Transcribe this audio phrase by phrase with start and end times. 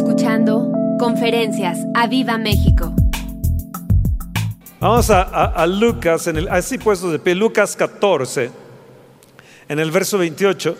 [0.00, 2.94] escuchando Conferencias a Viva México.
[4.80, 8.50] Vamos a, Lucas, en el, así puestos de pie, Lucas 14,
[9.68, 10.74] en el verso 28.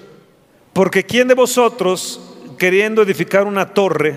[0.72, 2.18] Porque ¿quién de vosotros,
[2.56, 4.16] queriendo edificar una torre,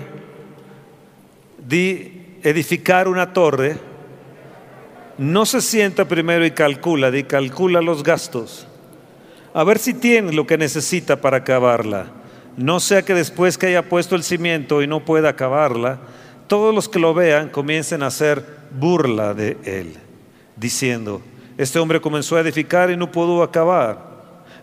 [1.58, 3.76] di edificar una torre,
[5.18, 8.66] no se sienta primero y calcula, di calcula los gastos,
[9.52, 12.23] a ver si tiene lo que necesita para acabarla?
[12.56, 15.98] No sea que después que haya puesto el cimiento y no pueda acabarla,
[16.46, 19.94] todos los que lo vean comiencen a hacer burla de él,
[20.56, 21.22] diciendo,
[21.58, 24.14] este hombre comenzó a edificar y no pudo acabar.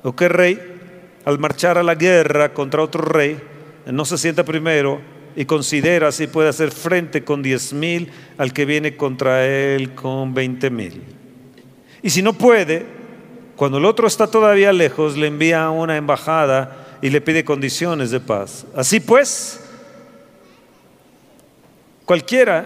[0.03, 0.59] ¿O qué rey,
[1.25, 3.39] al marchar a la guerra contra otro rey,
[3.85, 5.01] no se sienta primero
[5.35, 10.33] y considera si puede hacer frente con diez mil al que viene contra él con
[10.33, 11.01] veinte mil?
[12.01, 12.85] Y si no puede,
[13.55, 18.19] cuando el otro está todavía lejos, le envía una embajada y le pide condiciones de
[18.19, 18.65] paz.
[18.75, 19.59] Así pues,
[22.05, 22.65] cualquiera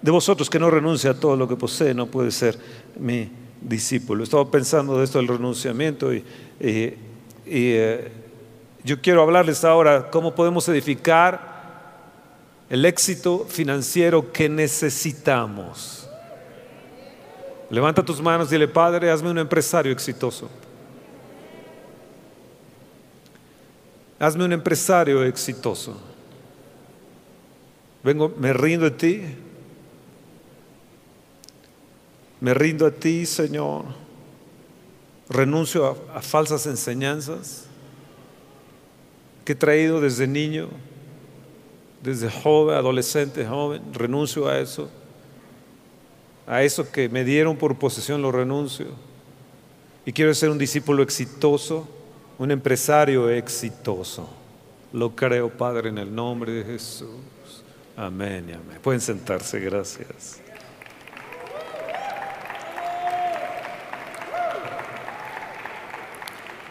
[0.00, 2.58] de vosotros que no renuncie a todo lo que posee no puede ser
[2.98, 4.24] mi discípulo.
[4.24, 6.24] Estaba pensando de esto del renunciamiento y,
[6.60, 8.12] eh,
[8.84, 11.54] yo quiero hablarles ahora cómo podemos edificar
[12.68, 16.06] el éxito financiero que necesitamos.
[17.70, 20.50] Levanta tus manos y dile, Padre, hazme un empresario exitoso.
[24.24, 25.94] Hazme un empresario exitoso.
[28.02, 29.20] Vengo, me rindo a ti.
[32.40, 33.84] Me rindo a ti, Señor.
[35.28, 37.66] Renuncio a, a falsas enseñanzas
[39.44, 40.70] que he traído desde niño,
[42.02, 43.82] desde joven, adolescente, joven.
[43.92, 44.88] Renuncio a eso.
[46.46, 48.86] A eso que me dieron por posesión lo renuncio.
[50.06, 51.86] Y quiero ser un discípulo exitoso,
[52.38, 54.28] un empresario exitoso.
[54.92, 57.08] Lo creo, Padre, en el nombre de Jesús.
[57.96, 58.78] Amén y amén.
[58.82, 60.40] Pueden sentarse, gracias.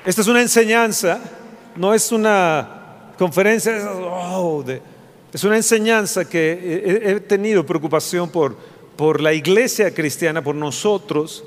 [0.06, 1.20] Esta es una enseñanza,
[1.76, 4.82] no es una conferencia, oh, de-
[5.32, 6.52] es una enseñanza que
[7.06, 8.56] he, he tenido preocupación por,
[8.98, 11.44] por la iglesia cristiana, por nosotros,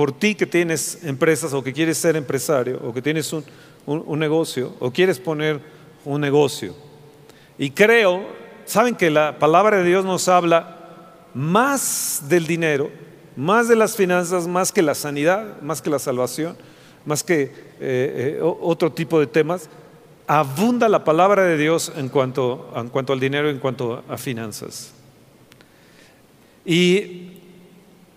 [0.00, 3.44] por ti que tienes empresas o que quieres ser empresario o que tienes un,
[3.84, 5.60] un- negocio o quieres poner
[6.06, 6.74] un negocio.
[7.58, 8.22] Y creo,
[8.64, 12.90] saben que la palabra de Dios nos habla más del dinero,
[13.36, 16.56] más de las finanzas, más que la sanidad, más que la salvación,
[17.04, 17.50] más que eh,
[17.80, 19.68] eh, otro tipo de temas.
[20.26, 24.94] Abunda la palabra de Dios en cuanto, en cuanto al dinero, en cuanto a finanzas.
[26.64, 27.29] Y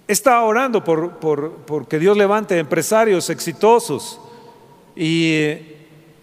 [0.08, 4.20] está orando por, por, Dios levante empresarios exitosos.
[4.96, 5.58] Y,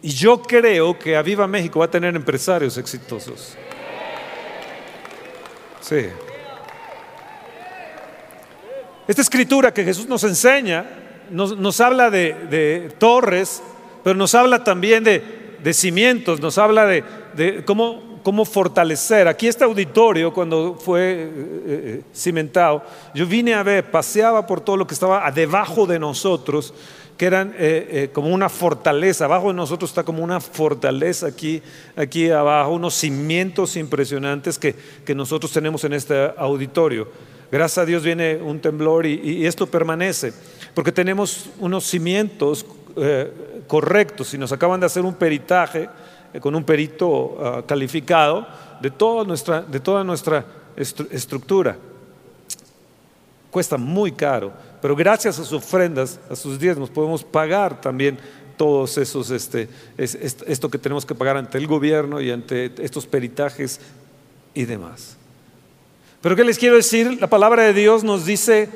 [0.02, 3.56] y yo creo que Aviva México va a tener empresarios exitosos.
[5.80, 6.06] Sí.
[9.08, 13.62] Esta escritura que Jesús nos enseña nos, nos habla de, de torres,
[14.04, 17.04] pero nos habla también de, de cimientos, nos habla de,
[17.34, 19.28] de cómo, cómo fortalecer.
[19.28, 21.30] Aquí este auditorio, cuando fue eh,
[21.66, 22.82] eh, cimentado,
[23.14, 26.74] yo vine a ver, paseaba por todo lo que estaba debajo de nosotros,
[27.16, 29.26] que eran eh, como una fortaleza.
[29.26, 31.62] Abajo de nosotros está como una fortaleza aquí,
[31.96, 37.08] aquí abajo, unos cimientos impresionantes que, que nosotros tenemos en este auditorio.
[37.52, 40.32] Gracias a Dios viene un temblor y, y esto permanece,
[40.74, 42.64] porque tenemos unos cimientos
[43.66, 45.88] correctos y nos acaban de hacer un peritaje
[46.40, 48.46] con un perito ah, calificado
[48.80, 50.44] de toda nuestra, de toda nuestra
[50.76, 51.76] estru- estructura.
[53.50, 58.18] Cuesta muy caro, pero gracias a sus ofrendas, a sus diezmos, podemos pagar también
[58.56, 62.72] todos esos, este, es- es- esto que tenemos que pagar ante el gobierno y ante
[62.78, 63.80] estos peritajes
[64.54, 65.16] y demás.
[66.20, 67.18] Pero ¿qué les quiero decir?
[67.20, 68.68] La palabra de Dios nos dice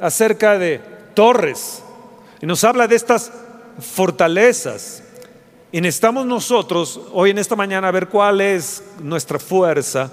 [0.00, 0.80] acerca de
[1.14, 1.82] torres
[2.40, 3.32] y nos habla de estas
[3.80, 5.02] fortalezas.
[5.72, 10.12] Y necesitamos nosotros hoy en esta mañana ver cuál es nuestra fuerza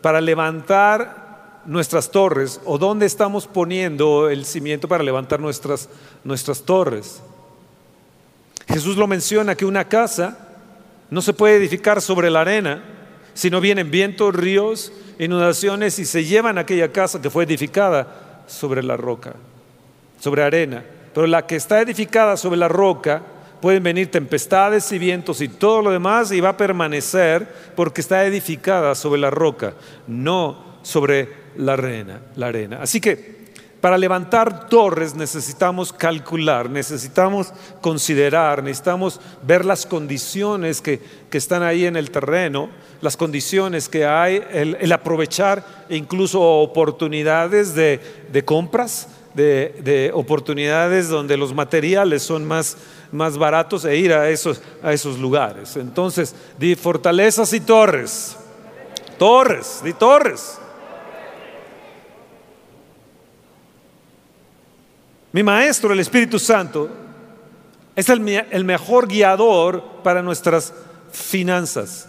[0.00, 5.88] para levantar nuestras torres o dónde estamos poniendo el cimiento para levantar nuestras,
[6.22, 7.20] nuestras torres.
[8.68, 10.38] Jesús lo menciona que una casa
[11.10, 12.84] no se puede edificar sobre la arena,
[13.34, 18.96] sino vienen vientos, ríos, inundaciones y se llevan aquella casa que fue edificada sobre la
[18.96, 19.34] roca,
[20.20, 20.84] sobre arena.
[21.12, 23.22] Pero la que está edificada sobre la roca,
[23.60, 28.24] pueden venir tempestades y vientos y todo lo demás y va a permanecer porque está
[28.24, 29.74] edificada sobre la roca,
[30.06, 32.20] no sobre la arena.
[32.36, 32.78] La arena.
[32.82, 33.40] Así que
[33.80, 41.86] para levantar torres necesitamos calcular, necesitamos considerar, necesitamos ver las condiciones que, que están ahí
[41.86, 42.68] en el terreno
[43.00, 52.22] las condiciones que hay, el, aprovechar incluso oportunidades de, compras, de, oportunidades donde los materiales
[52.22, 52.76] son más,
[53.12, 55.76] más baratos e ir a esos, a esos lugares.
[55.76, 58.36] Entonces, di fortalezas y torres.
[59.18, 60.58] Torres, di torres.
[65.32, 66.88] Mi maestro, el Espíritu Santo,
[67.94, 70.72] es el, el mejor guiador para nuestras
[71.12, 72.08] finanzas.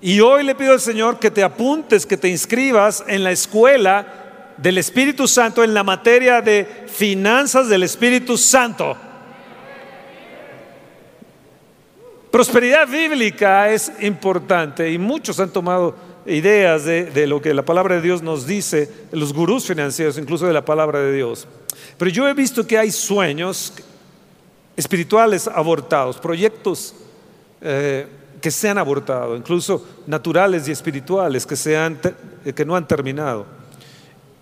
[0.00, 4.23] Y hoy le pido al Señor que te apuntes, que te inscribas en la escuela
[4.56, 8.96] del Espíritu Santo en la materia de finanzas del Espíritu Santo.
[12.30, 15.94] Prosperidad bíblica es importante y muchos han tomado
[16.26, 20.52] ideas de, lo que la palabra de Dios nos dice, los gurús financieros, incluso de
[20.52, 21.46] la palabra de Dios.
[21.96, 23.72] Pero yo he visto que hay sueños
[24.76, 26.94] espirituales abortados, proyectos
[27.60, 28.08] eh,
[28.40, 32.00] que se han abortado, incluso naturales y espirituales que, se han,
[32.54, 33.46] que no han terminado.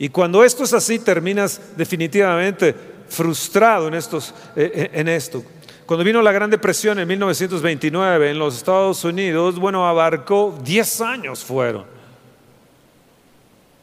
[0.03, 2.75] Y cuando esto es así, terminas definitivamente
[3.09, 5.45] frustrado en, estos, eh, eh, en esto.
[5.87, 11.45] Cuando vino la Gran Depresión en 1929 en los Estados Unidos, bueno, abarcó 10 años
[11.45, 11.85] fueron.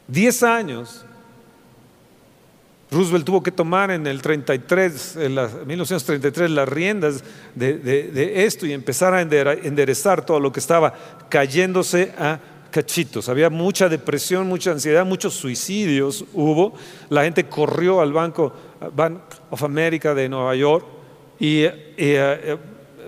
[0.08, 1.06] 10 años.
[2.90, 5.34] Roosevelt tuvo que tomar en el 33, en
[5.66, 7.24] 1933 las riendas
[7.54, 10.92] de, esto y empezar a enderezar todo lo que estaba
[11.30, 12.40] cayéndose a
[12.70, 13.28] cachitos.
[13.28, 16.74] Había mucha depresión, mucha ansiedad, muchos suicidios hubo.
[17.08, 18.52] La gente corrió al Banco
[18.94, 19.20] Bank
[19.50, 20.86] of America de Nueva York
[21.38, 22.56] y, eh, eh,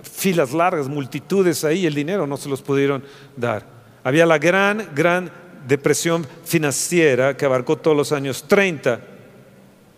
[0.03, 3.03] filas largas, multitudes ahí, el dinero no se los pudieron
[3.37, 3.65] dar.
[4.03, 5.31] Había la gran, gran
[5.67, 8.99] depresión financiera que abarcó todos los años 30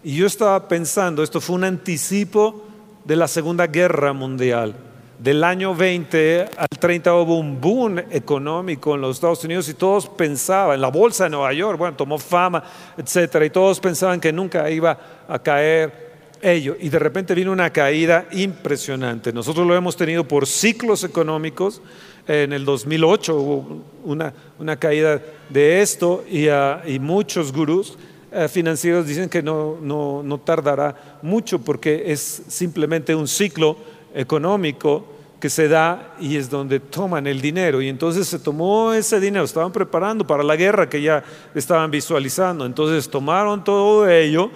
[0.04, 2.68] y yo estaba pensando, esto fue un anticipo
[3.04, 4.76] de la Segunda Guerra Mundial.
[5.18, 10.10] Del año 20 al 30 hubo un boom económico en los Estados Unidos y todos
[10.10, 12.62] pensaban, la bolsa de Nueva York, bueno, tomó fama,
[12.98, 14.98] etcétera, y todos pensaban que nunca iba
[15.28, 16.06] a caer
[16.42, 16.76] ello.
[16.80, 19.32] Y de repente vino una caída impresionante.
[19.32, 21.82] Nosotros lo hemos tenido por ciclos económicos.
[22.28, 27.98] En el 2008 hubo una, una caída de esto y, ah, muchos gurús
[28.34, 33.78] eh, financieros dicen que no, no, no tardará mucho porque es simplemente un ciclo
[34.16, 35.06] económico
[35.40, 37.82] que se da y es donde toman el dinero.
[37.82, 41.24] Y entonces se tomó ese dinero, estaban preparando para la guerra que ya
[41.54, 42.66] estaban visualizando.
[42.66, 44.50] Entonces tomaron todo ello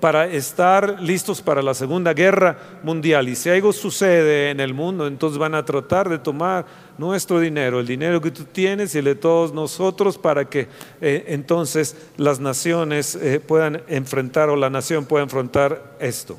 [0.00, 3.28] para estar listos para la Segunda Guerra Mundial.
[3.28, 6.64] Y si algo sucede en el mundo, entonces van a tratar de tomar
[6.96, 10.68] nuestro dinero, el dinero que tú tienes y el de todos nosotros, para que
[11.02, 16.38] eh, entonces las naciones eh, puedan enfrentar o la nación pueda enfrentar esto.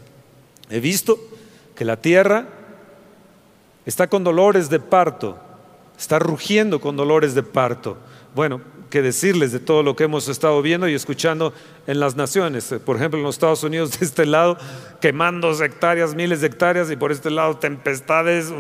[0.72, 1.20] He visto
[1.76, 2.48] que la tierra
[3.86, 5.38] está con dolores de parto,
[5.98, 7.98] está rugiendo con dolores de parto.
[8.34, 8.62] Bueno,
[8.92, 11.54] que decirles de todo lo que hemos estado viendo y escuchando
[11.88, 12.76] en las naciones.
[12.86, 14.58] Por ejemplo, en los Estados Unidos, de este lado,
[15.00, 18.54] quemando hectáreas, miles de hectáreas, y por este lado, tempestades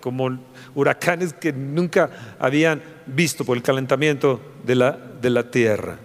[0.00, 0.40] como
[0.74, 5.98] huracanes que nunca habían visto por el calentamiento de la, de la tierra.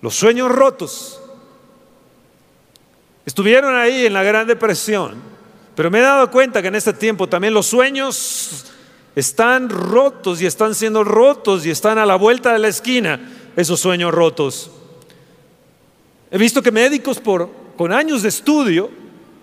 [0.00, 1.20] Los sueños rotos
[3.26, 5.16] estuvieron ahí en la Gran Depresión,
[5.78, 8.64] pero me he dado cuenta que en este tiempo también los sueños
[9.14, 13.20] están rotos y están siendo rotos y están a la vuelta de la esquina
[13.54, 14.72] esos sueños rotos.
[16.32, 18.90] He visto que médicos por, con años de estudio,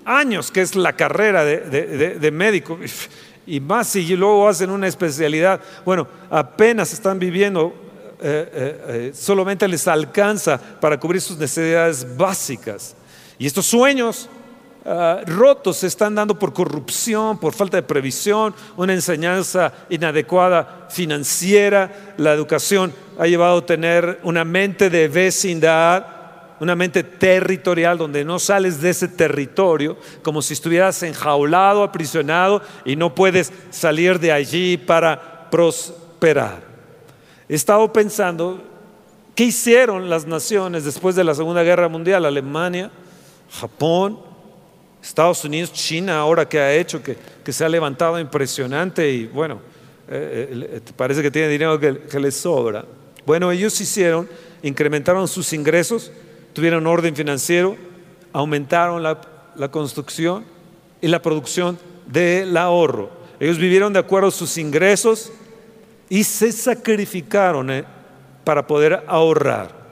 [0.04, 2.80] años que es la carrera de, médico,
[3.48, 7.74] y más si luego hacen una especialidad, bueno, apenas están viviendo,
[8.22, 12.94] eh, eh, eh, solamente les alcanza para cubrir sus necesidades básicas.
[13.40, 14.28] Y estos sueños
[14.88, 22.14] Ah, rotos se están dando por corrupción, por falta de previsión, una enseñanza inadecuada financiera.
[22.18, 26.06] La educación ha llevado a tener una mente de vecindad,
[26.60, 32.96] una mente territorial donde no sales de ese territorio como si estuvieras enjaulado, aprisionado y
[32.96, 36.62] no puedes salir de allí para prosperar.
[37.50, 38.62] He estado pensando,
[39.34, 42.24] ¿qué hicieron las naciones después de la Segunda Guerra Mundial?
[42.24, 42.92] Alemania,
[43.50, 44.35] Japón,
[45.08, 47.16] Estados Unidos, China, ahora que ha hecho, que,
[47.54, 49.62] se ha levantado impresionante y bueno,
[50.10, 52.84] eh, eh, parece que tiene dinero que, que les sobra.
[53.26, 54.28] Bueno, ellos hicieron,
[54.64, 56.12] incrementaron sus ingresos,
[56.54, 57.78] tuvieron orden financiero,
[58.34, 59.22] aumentaron la,
[59.72, 60.44] construcción
[61.02, 63.10] y la producción del ahorro.
[63.40, 65.32] Ellos vivieron de acuerdo a sus ingresos
[66.10, 67.86] y se sacrificaron eh,
[68.44, 69.86] para poder ahorrar.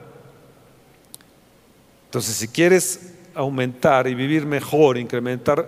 [2.06, 5.68] Entonces, si quieres aumentar y vivir mejor, incrementar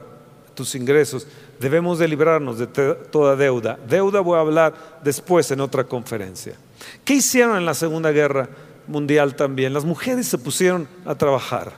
[0.53, 1.27] tus ingresos.
[1.59, 3.77] Debemos de librarnos de toda deuda.
[3.87, 6.55] Deuda voy a hablar después en otra conferencia.
[7.03, 8.49] ¿Qué hicieron en la Segunda Guerra
[8.87, 9.73] Mundial también?
[9.73, 11.73] Las mujeres se pusieron a trabajar.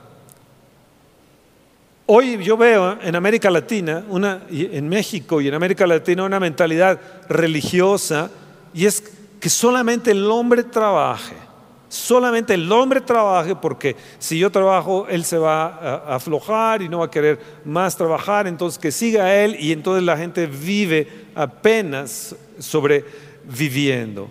[2.06, 6.98] Hoy yo veo en América Latina, una, en México y en América Latina, una mentalidad
[7.28, 8.30] religiosa
[8.72, 9.02] y es
[9.38, 11.47] que solamente el hombre trabaje.
[11.88, 16.98] Solamente el hombre trabaje porque si yo trabajo, él se va a aflojar y no
[16.98, 22.36] va a querer más trabajar, entonces que siga él y entonces la gente vive apenas
[22.58, 24.28] sobreviviendo.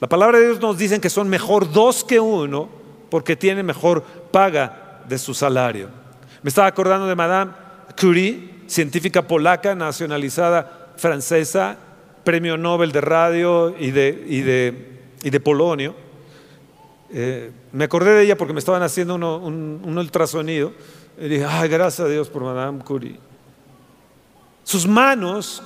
[0.00, 2.68] La palabra de Dios nos dice que son mejor dos que uno
[3.08, 5.88] porque tienen mejor paga de su salario.
[6.42, 7.52] Me estaba acordando de Madame
[7.98, 11.78] Curie, científica polaca, nacionalizada francesa,
[12.22, 16.09] premio Nobel de radio y de, y de, y de Polonio
[17.12, 20.72] eh, me acordé de ella porque me estaban haciendo un, ultrasonido.
[21.18, 23.18] Y dije, ay, gracias a Dios por Madame Curie.
[24.62, 25.62] Sus manos,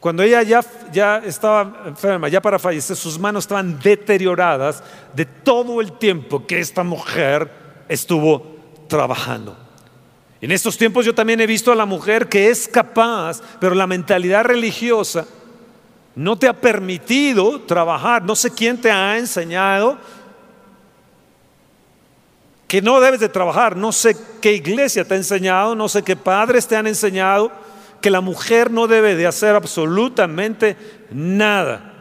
[0.00, 4.82] cuando ella ya, ya estaba enferma, ya para fallecer, sus manos estaban deterioradas
[5.14, 7.50] de todo el tiempo que esta mujer
[7.88, 8.56] estuvo
[8.88, 9.56] trabajando.
[10.40, 13.86] En estos tiempos yo también he visto a la mujer que es capaz, pero la
[13.86, 15.26] mentalidad religiosa
[16.16, 18.24] no te ha permitido trabajar.
[18.24, 19.98] No sé quién te ha enseñado
[22.66, 23.76] que no debes de trabajar.
[23.76, 27.52] No sé qué iglesia te ha enseñado, no sé qué padres te han enseñado
[28.00, 30.76] que la mujer no debe de hacer absolutamente
[31.10, 31.92] nada.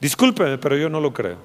[0.00, 1.38] Discúlpeme, pero yo no lo creo.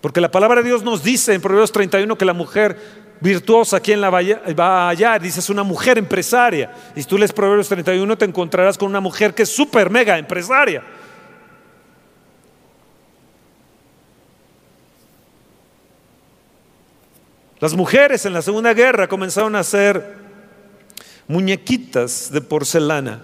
[0.00, 4.00] Porque la palabra de Dios nos dice en Proverbios 31 que la mujer virtuosa, ¿quién
[4.00, 5.20] la va a hallar?
[5.20, 6.72] Dice, es una mujer empresaria.
[6.94, 10.18] Y si tú lees Proverbios 31, te encontrarás con una mujer que es súper mega
[10.18, 10.82] empresaria.
[17.58, 20.14] Las mujeres en la Segunda Guerra comenzaron a hacer
[21.26, 23.22] muñequitas de porcelana.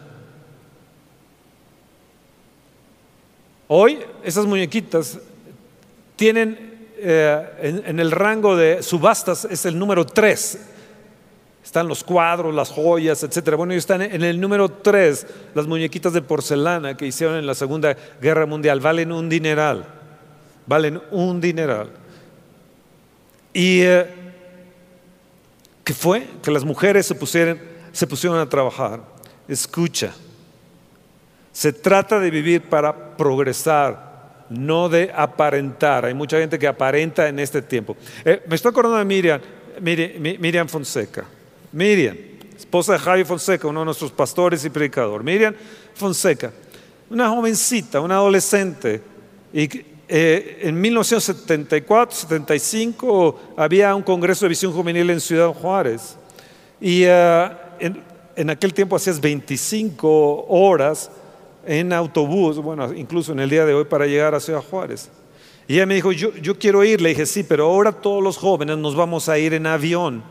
[3.69, 5.19] Hoy esas muñequitas
[6.17, 6.72] tienen
[7.05, 10.59] eh, en, el rango de subastas es el número 3.
[11.65, 13.57] Están los cuadros, las joyas, etcétera.
[13.57, 17.55] Bueno, ellos están en el número 3, las muñequitas de porcelana que hicieron en la
[17.55, 18.81] Segunda Guerra Mundial.
[18.81, 19.87] Valen un dineral.
[20.67, 21.91] Valen un dineral.
[23.53, 24.07] ¿Y eh,
[25.93, 26.27] fue?
[26.43, 27.61] Que las mujeres se pusieron,
[27.93, 29.01] se pusieron a trabajar.
[29.49, 30.13] Escucha.
[31.53, 34.12] Se trata de vivir para progresar,
[34.53, 36.05] no de aparentar.
[36.05, 37.97] Hay mucha gente que aparenta en este tiempo.
[38.25, 39.41] Eh, me estoy acordando de Miriam,
[39.81, 41.25] Miriam, Fonseca.
[41.73, 42.17] Miriam,
[42.57, 45.25] esposa de Javi Fonseca, uno de nuestros pastores y predicador.
[45.25, 45.55] Miriam
[45.95, 46.53] Fonseca,
[47.11, 49.01] una jovencita, una adolescente.
[49.53, 49.69] Y
[50.09, 56.17] eh, en 1974, 75 había un congreso de visión juvenil en Ciudad Juárez.
[56.81, 58.03] Y eh, en,
[58.37, 61.11] en aquel tiempo hacías 25 horas
[61.67, 65.11] en autobús, bueno, incluso en el día de hoy para llegar a Ciudad Juárez.
[65.69, 67.01] Y ella me dijo, yo, yo quiero ir.
[67.01, 70.23] Le dije, sí, pero ahora todos los jóvenes nos vamos a ir en avión.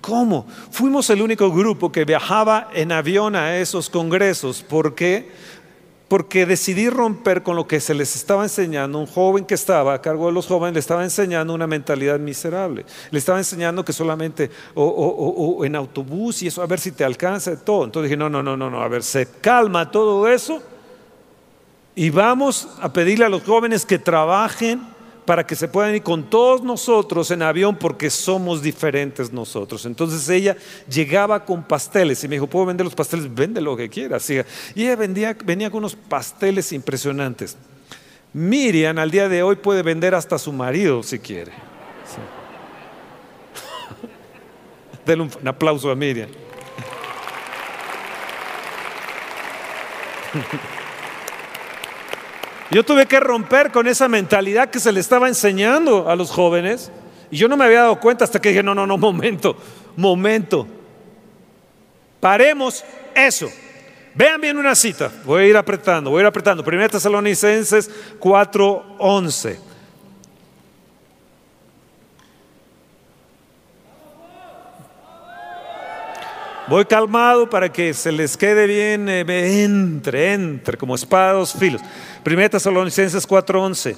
[0.00, 0.46] ¿Cómo?
[0.70, 4.62] Fuimos el único grupo que viajaba en avión a esos congresos.
[4.62, 5.30] ¿Por qué?
[6.08, 8.98] Porque decidí romper con lo que se les estaba enseñando.
[8.98, 12.84] Un joven que estaba a cargo de los jóvenes le estaba enseñando una mentalidad miserable.
[13.10, 17.58] Le estaba enseñando que solamente o, en autobús y eso, a ver si te alcanza
[17.58, 17.84] todo.
[17.86, 20.62] Entonces dije, no, no, no, no, no, a ver, se calma todo eso
[21.96, 24.80] y vamos a pedirle a los jóvenes que trabajen
[25.24, 29.86] para que se puedan ir con todos nosotros en avión porque somos diferentes nosotros.
[29.86, 30.56] Entonces ella
[30.88, 33.32] llegaba con pasteles y me dijo, ¿puedo vender los pasteles?
[33.32, 34.28] Vende lo que quieras.
[34.28, 34.42] Y
[34.74, 37.56] ella vendía, venía con unos pasteles impresionantes.
[38.32, 41.52] Miriam al día de hoy puede vender hasta su marido si quiere.
[45.06, 46.28] Denle un aplauso a Miriam.
[52.74, 56.90] Yo tuve que romper con esa mentalidad que se le estaba enseñando a los jóvenes.
[57.30, 59.56] Y yo no me había dado cuenta hasta que dije, no, no, no, momento,
[59.94, 60.66] momento.
[62.18, 63.48] Paremos eso.
[64.16, 65.08] Vean bien una cita.
[65.24, 66.64] Voy a ir apretando, voy a ir apretando.
[66.64, 67.88] Primera Tesalonicenses
[68.18, 69.56] 4:11.
[76.66, 81.82] Voy calmado para que se les quede bien, eh, entre, entre, como espados filos.
[82.24, 83.96] Primera Tesalonicenses 4:11.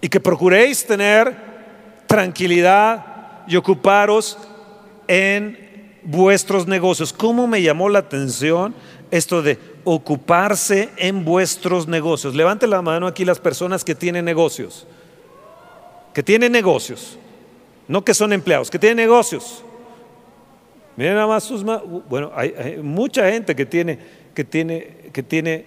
[0.00, 1.34] Y que procuréis tener
[2.06, 4.36] tranquilidad y ocuparos
[5.08, 7.12] en vuestros negocios.
[7.12, 8.74] ¿Cómo me llamó la atención
[9.10, 12.34] esto de ocuparse en vuestros negocios?
[12.34, 14.86] Levante la mano aquí las personas que tienen negocios.
[16.12, 17.18] Que tienen negocios.
[17.88, 19.62] no que son empleados, que tienen negocios.
[20.96, 21.62] Miren nada más sus
[22.08, 23.98] Bueno, hay, mucha gente que tiene,
[24.36, 25.64] que tiene, que tiene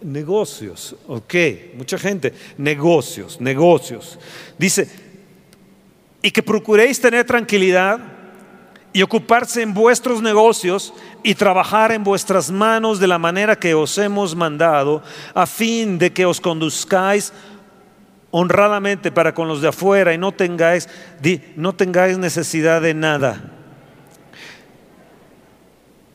[0.00, 1.34] negocios, ok,
[1.76, 4.18] mucha gente, negocios, negocios.
[4.58, 4.88] Dice,
[6.20, 8.00] y que procuréis tener tranquilidad
[8.92, 13.96] y ocuparse en vuestros negocios y trabajar en vuestras manos de la manera que os
[13.98, 15.00] hemos mandado,
[15.32, 17.32] a fin de que os conduzcáis
[18.32, 20.88] honradamente para con los de afuera y no tengáis,
[21.54, 23.54] no tengáis necesidad de nada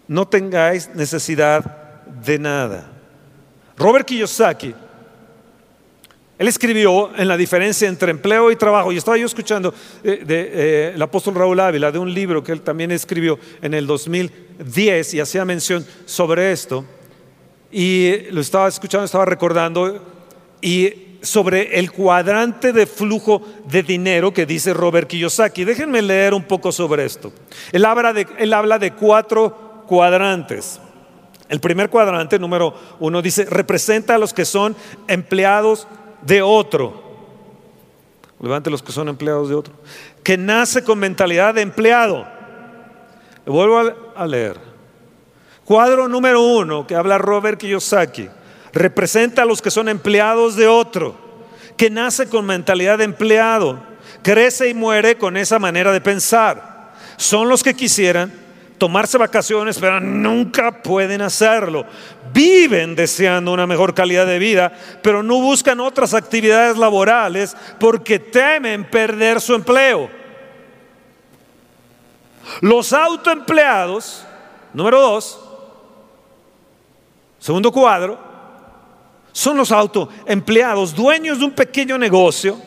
[0.07, 1.82] no tengáis necesidad
[2.24, 2.89] de nada.
[3.77, 4.74] Robert Kiyosaki,
[6.38, 11.00] él escribió en la diferencia entre empleo y trabajo, y estaba yo escuchando eh, del
[11.00, 15.19] eh, apóstol Raúl Ávila de un libro que él también escribió en el 2010 y
[15.19, 16.86] hacía mención sobre esto,
[17.72, 20.03] y lo estaba escuchando, estaba recordando,
[20.62, 25.63] y sobre el cuadrante de flujo de dinero que dice Robert Kiyosaki.
[25.63, 27.31] Déjenme leer un poco sobre esto.
[27.72, 30.79] Él habla de, él habla de cuatro cuadrantes.
[31.50, 34.75] El primer cuadrante, número uno, dice, representa a los que son
[35.07, 35.88] empleados
[36.21, 37.03] de otro.
[38.41, 39.73] Levante los que son empleados de otro.
[40.23, 42.25] Que nace con mentalidad de empleado.
[43.45, 44.59] vuelvo a leer.
[45.65, 48.29] Cuadro número uno, que habla Robert Kiyosaki,
[48.73, 51.15] representa a los que son empleados de otro.
[51.77, 53.79] Que nace con mentalidad de empleado.
[54.23, 56.93] Crece y muere con esa manera de pensar.
[57.17, 58.42] Son los que quisieran
[58.77, 61.85] tomarse vacaciones, pero nunca pueden hacerlo.
[62.33, 68.83] Viven deseando una mejor calidad de vida, pero no buscan otras actividades laborales porque temen
[68.89, 70.09] perder su empleo.
[72.61, 74.25] Los autoempleados,
[74.73, 75.39] número dos,
[77.39, 78.19] segundo cuadro,
[79.31, 82.61] son los autoempleados, dueños de un pequeño negocio,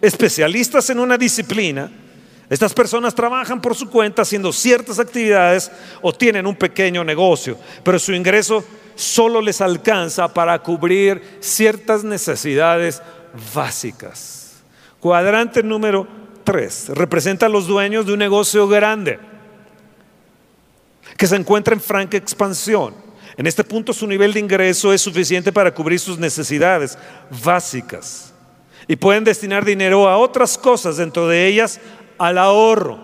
[0.00, 1.90] especialistas en una disciplina,
[2.50, 7.98] estas personas trabajan por su cuenta haciendo ciertas actividades o tienen un pequeño negocio, pero
[7.98, 8.64] su ingreso
[8.94, 13.02] solo les alcanza para cubrir ciertas necesidades
[13.54, 14.62] básicas.
[14.98, 16.08] Cuadrante número
[16.44, 19.20] 3 representa a los dueños de un negocio grande
[21.18, 22.94] que se encuentra en franca expansión.
[23.36, 26.98] En este punto su nivel de ingreso es suficiente para cubrir sus necesidades
[27.44, 28.32] básicas
[28.88, 31.78] y pueden destinar dinero a otras cosas, dentro de ellas
[32.18, 32.98] al ahorro.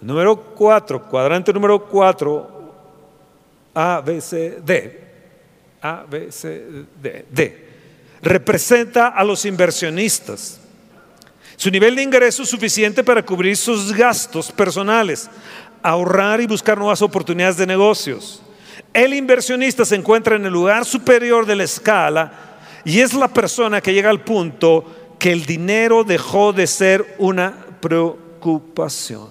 [0.00, 2.72] Número cuatro, cuadrante número cuatro,
[3.74, 5.00] A, B, C, D.
[5.82, 6.64] A, B, C,
[7.02, 7.26] D.
[7.30, 7.66] D.
[8.22, 10.60] Representa a los inversionistas.
[11.56, 15.30] Su nivel de ingreso es suficiente para cubrir sus gastos personales,
[15.82, 18.42] ahorrar y buscar nuevas oportunidades de negocios.
[18.92, 22.32] El inversionista se encuentra en el lugar superior de la escala
[22.84, 27.65] y es la persona que llega al punto que el dinero dejó de ser una
[27.80, 29.28] preocupación.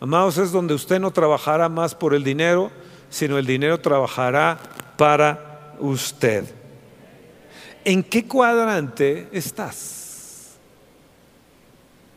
[0.00, 2.70] Amados, es donde usted no trabajará más por el dinero,
[3.10, 4.58] sino el dinero trabajará
[4.96, 6.44] para usted.
[7.84, 10.56] ¿En qué cuadrante estás?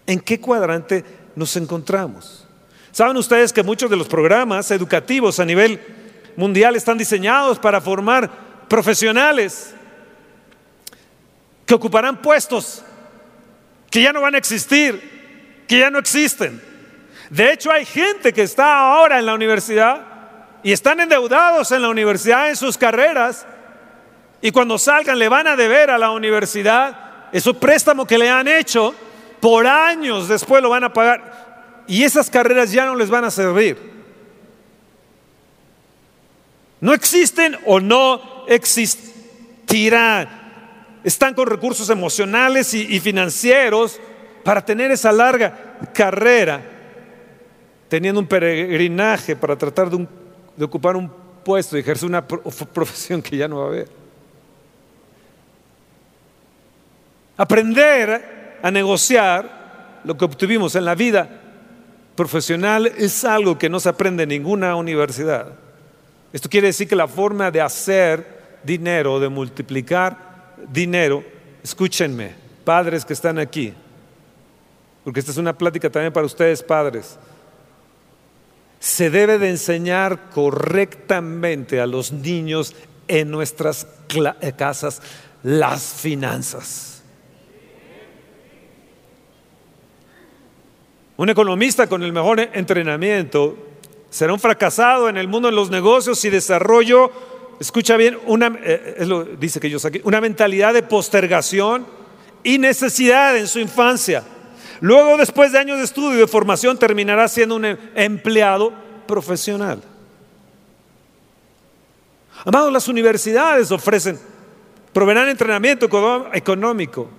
[0.05, 1.03] ¿En qué cuadrante
[1.35, 2.45] nos encontramos?
[2.91, 5.79] Saben ustedes que muchos de los programas educativos a nivel
[6.35, 8.29] mundial están diseñados para formar
[8.67, 9.73] profesionales
[11.65, 12.83] que ocuparán puestos
[13.91, 16.59] que ya no van a existir, que ya no existen.
[17.29, 20.01] De hecho, hay gente que está ahora en la universidad
[20.63, 23.45] y están endeudados en la universidad en sus carreras
[24.41, 28.47] y cuando salgan le van a deber a la universidad ese préstamo que le han
[28.47, 28.95] hecho
[29.39, 33.31] por años después lo van a pagar y esas carreras ya no les van a
[33.31, 33.91] servir.
[36.79, 40.40] No existen o no existirán
[41.03, 43.99] están con recursos emocionales y, financieros
[44.43, 46.61] para tener esa larga carrera,
[47.87, 50.07] teniendo un peregrinaje para tratar de,
[50.63, 51.11] ocupar un
[51.43, 53.87] puesto y ejercer una profesión que ya no va a haber.
[57.37, 61.41] Aprender a negociar lo que obtuvimos en la vida
[62.15, 65.47] profesional es algo que no se aprende en ninguna universidad.
[66.31, 70.30] Esto quiere decir que la forma de hacer dinero, de multiplicar
[70.69, 71.23] dinero,
[71.63, 73.73] escúchenme, padres que están aquí,
[75.03, 77.17] porque esta es una plática también para ustedes, padres.
[78.79, 82.75] Se debe de enseñar correctamente a los niños
[83.07, 83.87] en nuestras
[84.41, 85.01] eh, casas
[85.43, 87.03] las finanzas.
[91.17, 93.55] Un economista con el mejor entrenamiento
[94.09, 97.11] será un fracasado en el mundo de los negocios y desarrollo
[97.61, 101.85] escucha bien, una, eh, lo, dice que yo saqué, una mentalidad de postergación
[102.43, 104.23] y necesidad en su infancia.
[104.79, 108.73] Luego, después de años de estudio y de formación, terminará siendo un empleado
[109.07, 109.83] profesional.
[112.43, 114.19] Amados, las universidades ofrecen,
[114.91, 115.87] proveerán entrenamiento
[116.33, 117.09] económico.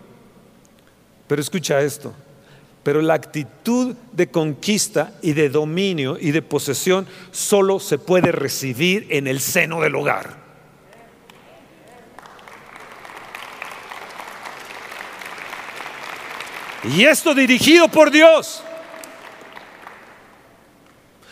[1.28, 2.12] Pero escucha esto,
[2.82, 9.06] pero la actitud de conquista y de dominio y de posesión solo se puede recibir
[9.10, 10.42] en el seno del hogar.
[16.84, 18.64] Y esto dirigido por Dios.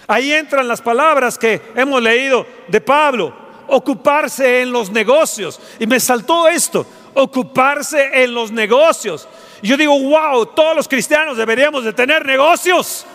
[0.06, 3.34] Ahí entran las palabras que hemos leído de Pablo,
[3.66, 5.60] ocuparse en los negocios.
[5.78, 9.28] Y me saltó esto, ocuparse en los negocios.
[9.62, 13.06] Y yo digo, wow, todos los cristianos deberíamos de tener negocios.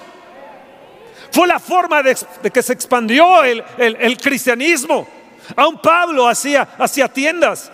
[1.32, 2.16] Fue la forma de,
[2.54, 5.08] que se expandió el, el cristianismo.
[5.56, 7.72] Aún Pablo hacía, hacía tiendas.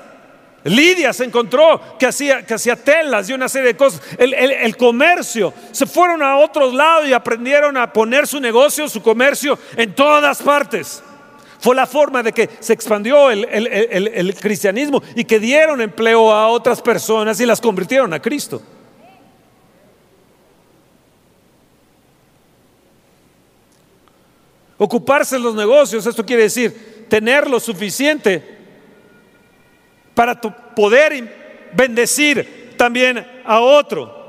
[0.64, 4.02] Lidia se encontró que hacía, que hacía telas y una serie de cosas.
[4.18, 5.54] El, comercio.
[5.72, 10.42] Se fueron a otros lados y aprendieron a poner su negocio, su comercio en todas
[10.42, 11.04] partes.
[11.62, 16.82] Fue la forma de que se expandió el, cristianismo y que dieron empleo a otras
[16.82, 18.60] personas y las convirtieron a Cristo.
[24.80, 28.44] Ocuparse en los negocios, esto quiere decir tener lo suficiente
[30.16, 34.20] para poder bendecir también a otro.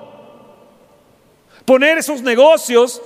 [1.64, 3.01] Poner esos negocios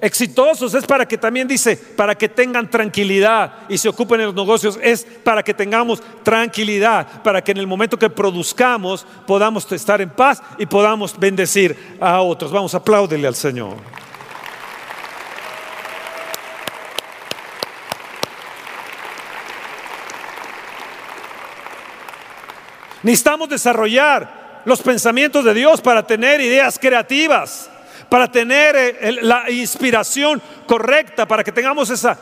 [0.00, 4.34] exitosos es para que también dice, para que tengan tranquilidad y se ocupen en los
[4.34, 10.00] negocios, es para que tengamos tranquilidad, para que en el momento que produzcamos podamos estar
[10.00, 12.50] en paz y podamos bendecir a otros.
[12.50, 13.76] Vamos, apláudele al Señor.
[23.02, 27.69] Necesitamos desarrollar los pensamientos de Dios para tener ideas creativas,
[28.10, 32.18] para tener eh, la inspiración correcta, para que tengamos esa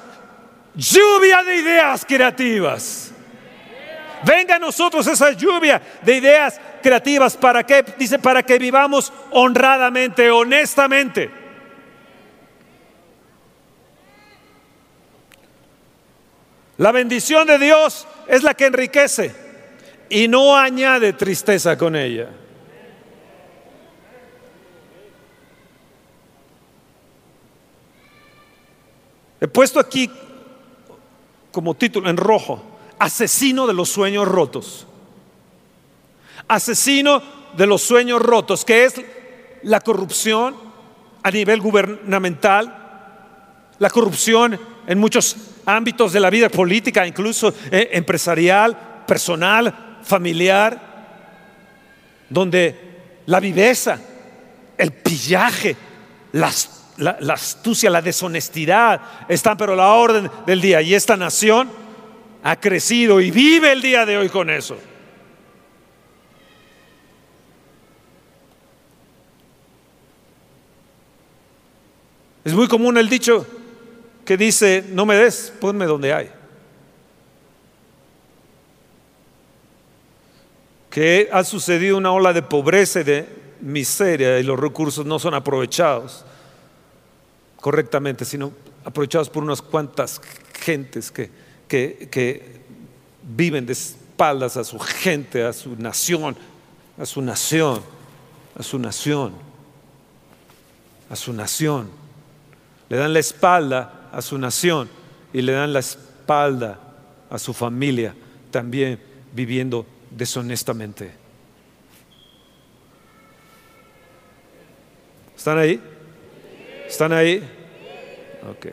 [0.75, 3.13] lluvia de ideas creativas.
[4.23, 7.37] Venga a nosotros esa lluvia de ideas creativas.
[7.37, 7.85] ¿Para qué?
[7.97, 11.31] Dice, para que vivamos honradamente, honestamente.
[16.77, 19.35] La bendición de Dios es la que enriquece
[20.11, 22.29] y no añade tristeza con ella.
[29.41, 30.11] He puesto aquí
[31.53, 32.63] como título en rojo,
[32.99, 34.87] asesino de los sueños rotos.
[36.47, 37.23] Asesino
[37.57, 38.95] de los sueños rotos, que es
[39.63, 40.57] la corrupción
[41.23, 42.75] a nivel gubernamental,
[43.79, 50.89] la corrupción en muchos ámbitos de la vida política, incluso eh, empresarial, personal, familiar,
[52.29, 54.01] donde la viveza,
[54.77, 55.77] el pillaje,
[56.33, 60.83] la, astucia, la deshonestidad están pero la orden del día.
[60.83, 61.71] Y esta nación
[62.43, 64.77] ha crecido y vive el día de hoy con eso.
[72.45, 73.47] Es muy común el dicho
[74.25, 76.31] que dice, no me des, ponme donde hay.
[80.99, 83.29] que ha sucedido una ola de pobreza y de
[83.61, 86.25] miseria y los recursos no son aprovechados
[87.61, 88.53] correctamente, sino
[88.85, 90.21] aprovechados por unas cuantas
[90.61, 91.31] gentes que,
[91.69, 92.59] que
[93.23, 96.37] viven de espaldas a su gente, a su nación,
[96.99, 97.83] a su nación,
[98.57, 99.35] a su nación,
[101.11, 101.91] a su nación.
[102.89, 104.89] Le dan la espalda a su nación
[105.33, 106.81] y le dan la espalda
[107.31, 108.15] a su familia,
[108.51, 109.01] también
[109.33, 111.13] viviendo deshonestamente.
[115.37, 115.81] ¿Están ahí?
[116.89, 117.47] ¿Están ahí?
[118.51, 118.67] Ok.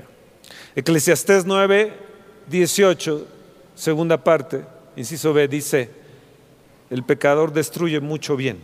[0.75, 1.93] Eclesiastés 9,
[2.47, 3.27] 18,
[3.75, 4.63] segunda parte,
[4.95, 5.89] inciso B, dice,
[6.89, 8.59] el pecador destruye mucho bien.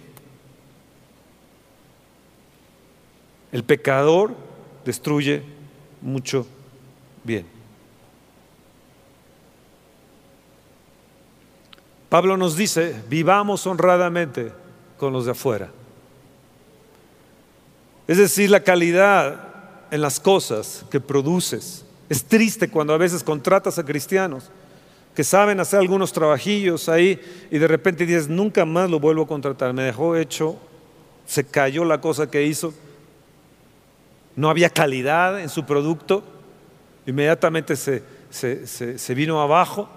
[3.51, 4.33] El pecador
[4.85, 5.43] destruye
[6.01, 6.47] mucho
[7.23, 7.45] bien.
[12.07, 14.51] Pablo nos dice, vivamos honradamente
[14.97, 15.71] con los de afuera.
[18.11, 19.39] Es decir, la calidad
[19.89, 21.85] en las cosas que produces.
[22.09, 24.51] Es triste cuando a veces contratas a cristianos
[25.15, 29.27] que saben hacer algunos trabajillos ahí y de repente dices, nunca más lo vuelvo a
[29.27, 29.71] contratar.
[29.71, 30.57] Me dejó hecho,
[31.25, 32.73] se cayó la cosa que hizo,
[34.35, 36.21] no había calidad en su producto,
[37.05, 39.87] inmediatamente se, se vino abajo.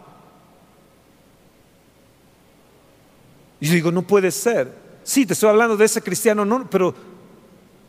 [3.59, 4.70] Y yo digo, no puede ser.
[5.03, 6.94] Sí, te estoy hablando de ese cristiano, no, pero,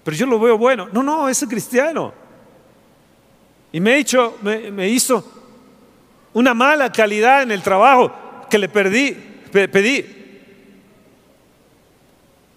[0.06, 0.88] pero yo lo veo bueno.
[0.92, 2.14] No, no, ese cristiano.
[3.72, 5.26] Y me, hecho, me, hizo
[6.34, 8.14] una mala calidad en el trabajo
[8.48, 9.14] que le perdí,
[9.52, 10.06] pedí.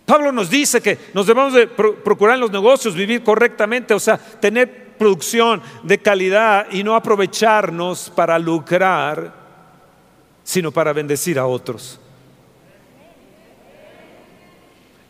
[0.04, 4.18] Pablo nos dice que nos debemos de procurar en los negocios vivir correctamente, o sea,
[4.18, 9.32] tener producción de calidad y no aprovecharnos para lucrar,
[10.44, 11.98] sino para bendecir a otros.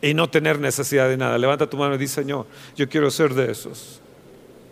[0.01, 1.39] Y no tener necesidad de nada.
[1.39, 4.01] Levanta tu mano y dice, Señor, yo quiero ser de esos.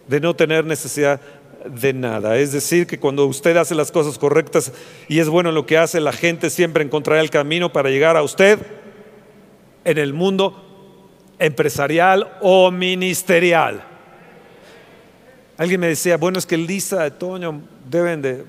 [0.06, 1.20] De no tener necesidad
[1.64, 2.36] de nada.
[2.38, 4.72] Es decir, que cuando usted hace las cosas correctas
[5.08, 8.16] y es bueno en lo que hace, la gente siempre encontrará el camino para llegar
[8.16, 8.60] a usted
[9.84, 10.62] en el mundo
[11.38, 13.84] empresarial o ministerial.
[15.58, 18.44] Alguien me decía, bueno, es que Lisa, Toño deben de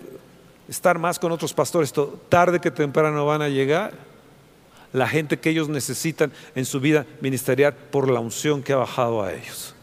[0.68, 1.94] estar más con otros pastores,
[2.30, 4.07] tarde que temprano van a llegar
[4.94, 9.24] la gente que ellos necesitan en su vida ministerial por la unción que ha bajado
[9.24, 9.76] a ellos.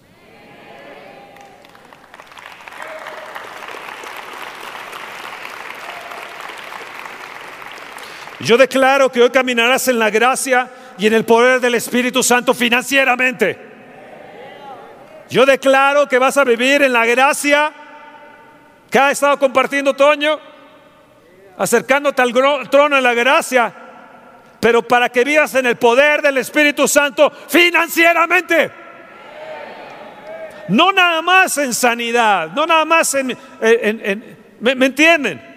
[8.41, 12.53] Yo declaro que hoy caminarás en la gracia y en el poder del Espíritu Santo
[12.53, 13.59] financieramente.
[15.31, 17.73] Yo declaro que vas a vivir en la gracia
[18.91, 20.39] que ha estado compartiendo Toño,
[21.57, 22.33] acercándote al
[22.69, 23.84] trono de la gracia,
[24.65, 28.71] pero para que vivas en el poder del Espíritu Santo financieramente.
[30.69, 33.37] No nada más en sanidad, no nada más en...
[34.61, 35.54] ¿Me entienden?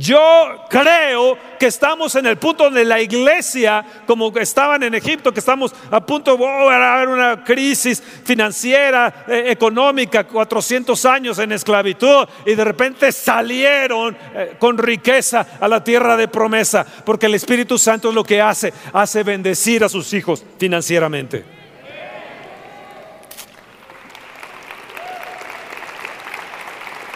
[0.00, 5.40] Yo creo que estamos en el punto donde la iglesia, como estaban en Egipto, que
[5.40, 12.54] estamos a punto de haber una crisis financiera, eh, económica, 400 años en esclavitud, y
[12.54, 18.08] de repente salieron eh, con riqueza a la tierra de promesa, porque el Espíritu Santo
[18.08, 21.44] es lo que hace, hace bendecir a sus hijos financieramente.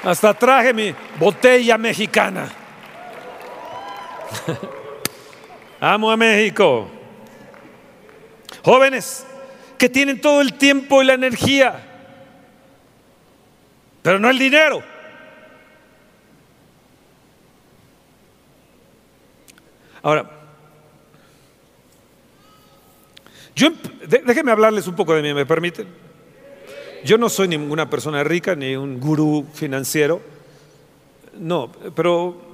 [0.02, 2.63] Hasta traje mi botella mexicana.
[5.80, 6.88] Amo a México.
[8.62, 9.26] Jóvenes
[9.78, 11.82] que tienen todo el tiempo y la energía,
[14.02, 14.82] pero no el dinero.
[20.02, 20.30] Ahora,
[23.54, 23.70] yo,
[24.06, 25.86] déjenme hablarles un poco de mí, ¿me permiten?
[27.04, 30.20] Yo no soy ninguna persona rica ni un gurú financiero,
[31.38, 32.53] no, pero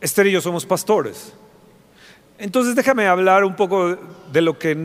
[0.00, 1.32] Esther y yo somos pastores.
[2.38, 3.96] Entonces déjame hablar un poco
[4.32, 4.76] de lo que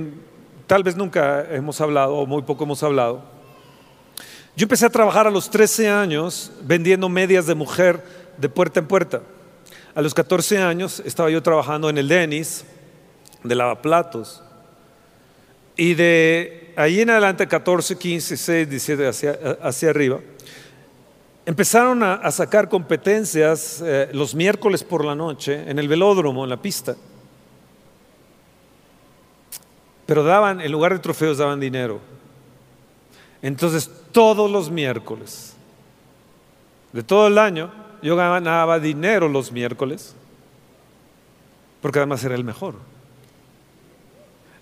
[0.67, 3.23] tal vez nunca hemos hablado o muy poco hemos hablado.
[4.55, 8.03] Yo empecé a trabajar a los 13 años vendiendo medias de mujer
[8.37, 9.21] de puerta en puerta.
[9.95, 12.63] A los 14 años estaba yo trabajando en el Denis
[13.43, 14.41] de lavaplatos.
[15.75, 20.19] Y de ahí en adelante, 14, 15, 16, 17, hacia, hacia arriba,
[21.45, 26.61] empezaron a, sacar competencias eh, los miércoles por la noche en el velódromo, en la
[26.61, 26.95] pista.
[30.05, 31.99] Pero daban, en lugar de trofeos, daban dinero.
[33.41, 35.55] Entonces, todos los miércoles,
[36.91, 40.15] de todo el año, yo ganaba dinero los miércoles,
[41.81, 42.75] porque además era el mejor.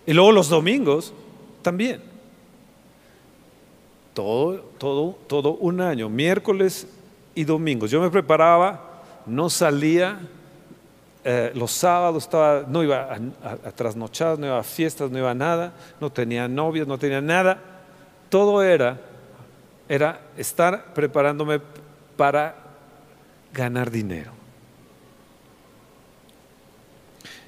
[0.06, 1.14] Y luego los domingos
[1.62, 2.10] también
[4.20, 6.88] todo, todo, todo un año, miércoles
[7.36, 7.92] y domingos.
[7.92, 10.20] Yo me preparaba, no salía,
[11.24, 13.14] eh, los sábados estaba, no iba
[13.44, 16.98] a, a, trasnochadas, no iba a fiestas, no iba a nada, no tenía novias, no
[16.98, 17.60] tenía nada.
[18.30, 19.00] Todo era,
[19.88, 21.62] era estar preparándome
[22.16, 22.56] para
[23.54, 24.32] ganar dinero.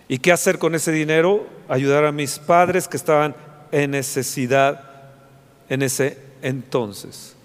[0.08, 1.48] ¿Y qué hacer con ese dinero?
[1.70, 3.34] Ayudar a mis padres que estaban
[3.72, 4.92] en necesidad
[5.70, 7.36] en ese entonces.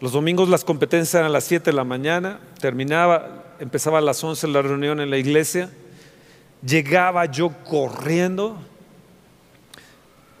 [0.00, 4.22] Los domingos las competencias eran a las 7 de la mañana, terminaba, empezaba a las
[4.22, 5.70] 11 la reunión en la iglesia,
[6.64, 8.58] llegaba yo corriendo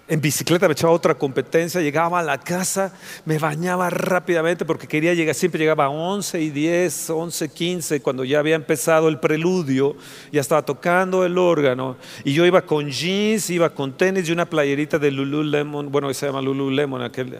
[0.06, 2.92] en bicicleta me echaba otra competencia, llegaba a la casa,
[3.24, 8.24] me bañaba rápidamente porque quería llegar, siempre llegaba a 11 y 10, 11, 15, cuando
[8.24, 9.96] ya había empezado el preludio,
[10.30, 14.44] ya estaba tocando el órgano, y yo iba con jeans, iba con tenis y una
[14.44, 17.38] playerita de Lululemon, bueno, se llama Lululemon, aquel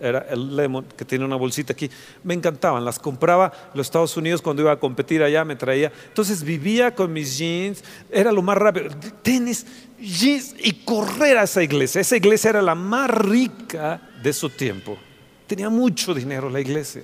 [0.00, 1.90] era el Lemon, que tiene una bolsita aquí,
[2.24, 6.42] me encantaban, las compraba los Estados Unidos cuando iba a competir allá, me traía, entonces
[6.42, 8.88] vivía con mis jeans, era lo más rápido,
[9.22, 9.66] tenis,
[10.00, 12.00] y correr a esa iglesia.
[12.00, 14.96] Esa iglesia era la más rica de su tiempo.
[15.46, 17.02] Tenía mucho dinero la iglesia.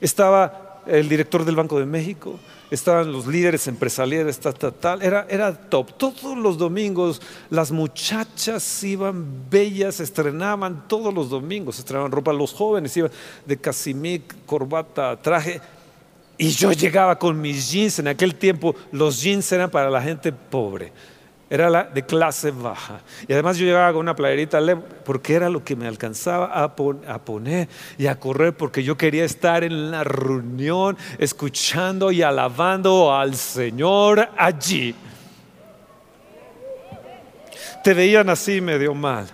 [0.00, 5.02] Estaba el director del Banco de México, estaban los líderes empresariales, tal, tal.
[5.02, 5.92] Era, era top.
[5.96, 7.20] Todos los domingos
[7.50, 12.32] las muchachas iban bellas, estrenaban todos los domingos, estrenaban ropa.
[12.32, 13.10] Los jóvenes iban
[13.46, 15.60] de casimir, corbata, traje.
[16.38, 17.98] Y yo llegaba con mis jeans.
[17.98, 20.92] En aquel tiempo los jeans eran para la gente pobre
[21.50, 23.00] era la de clase baja.
[23.26, 24.60] Y además yo llegaba con una playerita
[25.04, 29.64] porque era lo que me alcanzaba a, poner y a correr porque yo quería estar
[29.64, 34.94] en la reunión escuchando y alabando al Señor allí.
[37.82, 39.26] Te veían así medio mal.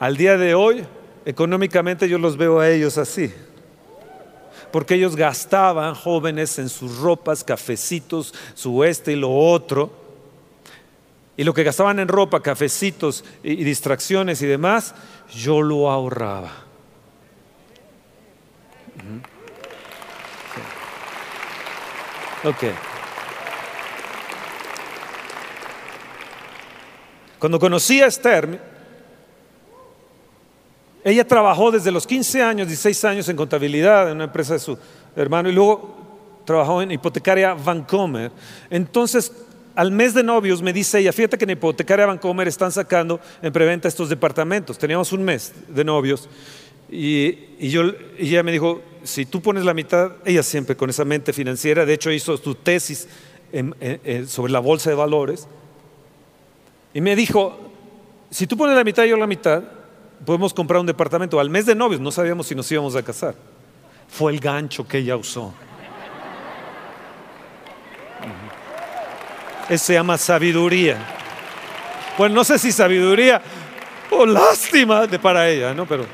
[0.00, 0.84] Al día de hoy,
[1.24, 3.32] económicamente yo los veo a ellos así.
[4.72, 10.07] Porque ellos gastaban jóvenes en sus ropas, cafecitos, su este y lo otro
[11.38, 14.92] y lo que gastaban en ropa, cafecitos y, distracciones y demás,
[15.32, 16.50] yo lo ahorraba.
[22.42, 22.64] Ok.
[27.38, 28.60] Cuando conocí a Esther,
[31.04, 34.76] ella trabajó desde los 15 años, 16 años en contabilidad en una empresa de su
[35.14, 38.32] hermano y luego trabajó en hipotecaria Vancomer.
[38.70, 39.30] Entonces
[39.78, 43.52] al mes de novios me dice ella, fíjate que en Hipotecaria Bancomer están sacando en
[43.52, 44.76] preventa estos departamentos.
[44.76, 46.28] Teníamos un mes de novios
[46.90, 47.82] y, yo,
[48.18, 51.94] ella me dijo, si tú pones la mitad, ella siempre con esa mente financiera, de
[51.94, 53.06] hecho hizo su tesis
[54.26, 55.46] sobre la bolsa de valores,
[56.92, 57.56] y me dijo,
[58.32, 59.62] si tú pones la mitad y yo la mitad,
[60.26, 61.38] podemos comprar un departamento.
[61.38, 63.36] Al mes de novios no sabíamos si nos íbamos a casar.
[64.08, 65.54] Fue el gancho que ella usó.
[69.68, 70.96] Eso se llama sabiduría.
[72.16, 73.40] Bueno, no sé si sabiduría
[74.10, 75.86] o lástima de para ella, ¿no?
[75.86, 76.06] Pero.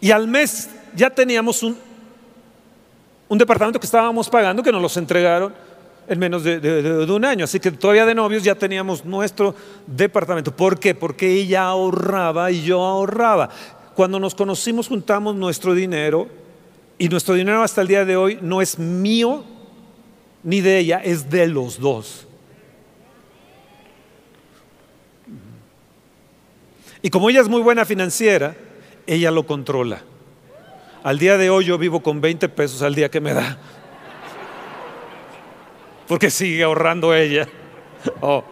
[0.00, 1.76] Y al mes ya teníamos un,
[3.28, 5.52] un departamento que estábamos pagando, que nos los entregaron
[6.08, 7.44] en menos de, de, un año.
[7.44, 9.54] Así que todavía de novios ya teníamos nuestro
[9.86, 10.54] departamento.
[10.54, 10.94] ¿Por qué?
[10.94, 13.50] Porque ella ahorraba y yo ahorraba.
[13.94, 16.28] Cuando nos conocimos juntamos nuestro dinero
[16.96, 19.44] y nuestro dinero hasta el día de hoy no es mío,
[20.42, 22.26] ni de ella, es de los dos.
[27.02, 28.56] Y como ella es muy buena financiera,
[29.06, 30.02] ella lo controla.
[31.02, 33.58] Al día de hoy yo vivo con 20 pesos al día que me da.
[36.06, 37.48] Porque sigue ahorrando ella.
[38.20, 38.44] Oh,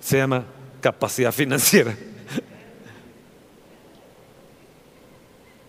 [0.00, 0.44] se llama
[0.80, 1.94] capacidad financiera.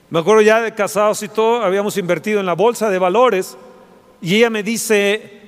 [0.10, 3.58] Me acuerdo ya de casados y todo, habíamos invertido en la bolsa de valores
[4.22, 5.40] y ella me dice,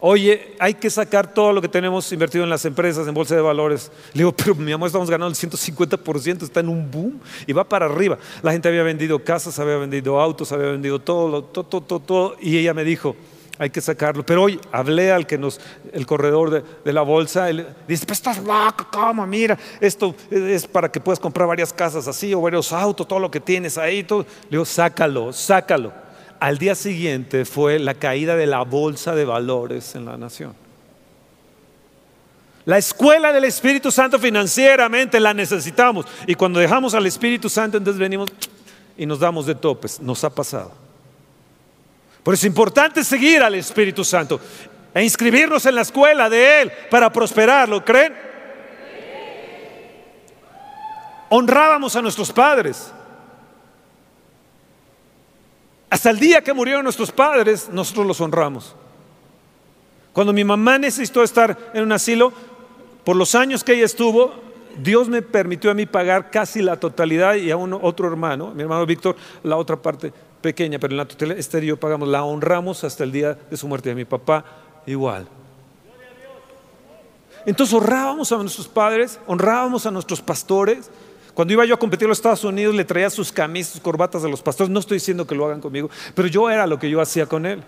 [0.00, 3.40] oye, hay que sacar todo lo que tenemos invertido en las empresas, en bolsa de
[3.40, 3.90] valores.
[4.12, 7.64] Le digo, pero mi amor, estamos ganando el 150%, está en un boom y va
[7.64, 8.18] para arriba.
[8.42, 12.36] La gente había vendido casas, había vendido autos, había vendido todo, todo, todo, todo.
[12.40, 13.14] Y ella me dijo,
[13.58, 14.24] hay que sacarlo.
[14.24, 15.60] Pero hoy hablé al que nos,
[15.92, 19.26] el corredor de, la bolsa, él dice, pues estás loco, ¿cómo?
[19.26, 23.30] Mira, esto es para que puedas comprar varias casas así o varios autos, todo lo
[23.30, 24.06] que tienes ahí.
[24.08, 26.07] Le digo, sácalo, sácalo
[26.40, 30.54] al día siguiente fue la caída de la bolsa de valores en la nación.
[32.64, 36.04] La escuela del Espíritu Santo financieramente la necesitamos.
[36.26, 38.30] Y cuando dejamos al Espíritu Santo, entonces venimos
[38.96, 40.00] y nos damos de topes.
[40.00, 40.72] Nos ha pasado.
[42.22, 44.38] Por eso es importante seguir al Espíritu Santo
[44.92, 47.70] e inscribirnos en la escuela de Él para prosperar.
[47.70, 48.14] ¿Lo creen?
[51.30, 52.92] Honrábamos a nuestros padres.
[55.90, 58.74] Hasta el día que murieron nuestros padres, nosotros los honramos.
[60.12, 62.32] Cuando mi mamá necesitó estar en un asilo,
[63.04, 64.34] por los años que ella estuvo,
[64.82, 68.84] Dios me permitió a mí pagar casi la totalidad y a otro hermano, mi hermano
[68.84, 72.84] Víctor, la otra parte pequeña, pero en la totalidad, este y yo pagamos, la honramos
[72.84, 73.88] hasta el día de su muerte.
[73.88, 74.44] Y a mi papá
[74.86, 75.26] igual.
[77.46, 80.90] Entonces honrábamos a nuestros padres, honrábamos a nuestros pastores,
[81.38, 84.24] cuando iba yo a competir en los Estados Unidos, le traía sus camisas, sus corbatas
[84.24, 84.68] de los pastores.
[84.72, 87.46] No estoy diciendo que lo hagan conmigo, pero yo era lo que yo hacía con
[87.46, 87.62] él.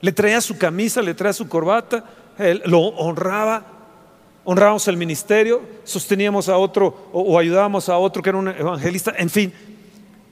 [0.00, 2.04] Le traía su camisa, le traía su corbata,
[2.38, 3.66] él lo honraba,
[4.44, 9.12] honrábamos el ministerio, sosteníamos a otro o, o ayudábamos a otro que era un evangelista,
[9.18, 9.52] en fin,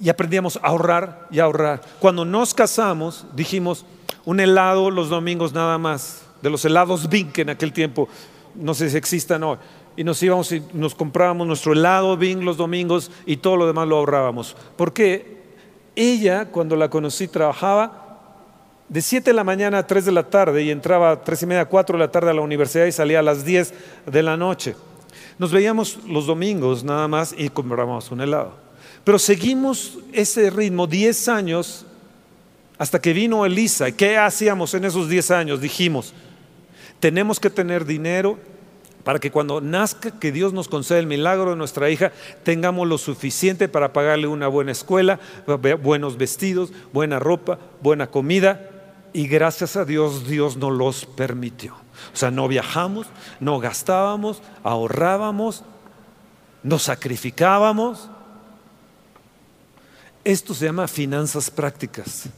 [0.00, 1.82] y aprendíamos a ahorrar y a ahorrar.
[1.98, 3.84] Cuando nos casamos, dijimos
[4.24, 8.08] un helado los domingos nada más, de los helados Bink en aquel tiempo,
[8.54, 9.58] no sé si existan hoy
[9.96, 13.88] y nos íbamos y nos comprábamos nuestro helado Bing los domingos y todo lo demás
[13.88, 14.54] lo ahorrábamos.
[14.76, 15.36] Porque
[15.96, 18.02] ella, cuando la conocí, trabajaba
[18.88, 21.46] de 7 de la mañana a 3 de la tarde y entraba a 3 y
[21.46, 23.74] media, 4 de la tarde a la universidad y salía a las 10
[24.06, 24.76] de la noche.
[25.38, 28.54] Nos veíamos los domingos nada más y comprábamos un helado.
[29.04, 31.86] Pero seguimos ese ritmo 10 años
[32.78, 33.90] hasta que vino Elisa.
[33.92, 35.60] ¿Qué hacíamos en esos 10 años?
[35.60, 36.12] Dijimos,
[37.00, 38.38] tenemos que tener dinero
[39.06, 42.10] para que cuando nazca, que Dios nos conceda el milagro de nuestra hija,
[42.42, 45.20] tengamos lo suficiente para pagarle una buena escuela,
[45.80, 48.68] buenos vestidos, buena ropa, buena comida.
[49.12, 51.74] Y gracias a Dios, Dios nos los permitió.
[52.12, 53.06] O sea, no viajamos,
[53.38, 55.62] no gastábamos, ahorrábamos,
[56.64, 58.10] nos sacrificábamos.
[60.24, 62.28] Esto se llama finanzas prácticas.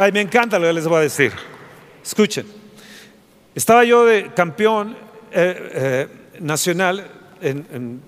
[0.00, 1.30] Ay, me encanta lo que les voy a decir.
[2.02, 2.46] Escuchen,
[3.54, 4.96] estaba yo de campeón
[5.30, 6.08] eh, eh,
[6.40, 7.06] nacional
[7.42, 8.00] en,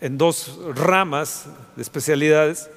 [0.00, 2.70] en, dos ramas de especialidades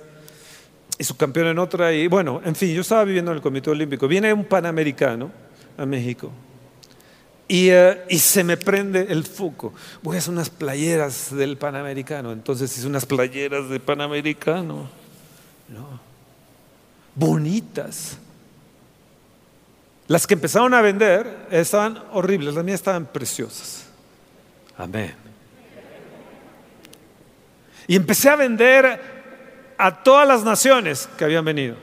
[0.98, 1.94] y su campeón en otra.
[1.94, 4.08] Y bueno, en fin, yo estaba viviendo en el Comité Olímpico.
[4.08, 5.32] Viene un panamericano
[5.78, 6.32] a México
[7.48, 9.76] y, eh, y, se me prende el foco.
[10.02, 12.32] Voy a hacer unas playeras del Panamericano.
[12.32, 14.90] Entonces hice unas playeras de Panamericano.
[15.70, 16.07] No
[17.18, 18.18] bonitas.
[20.08, 23.90] Las que empezaron a vender estaban horribles, las mías estaban preciosas.
[24.78, 25.14] Amén.
[27.88, 29.02] Y empecé a vender
[29.78, 31.76] a todas las naciones que habían venido.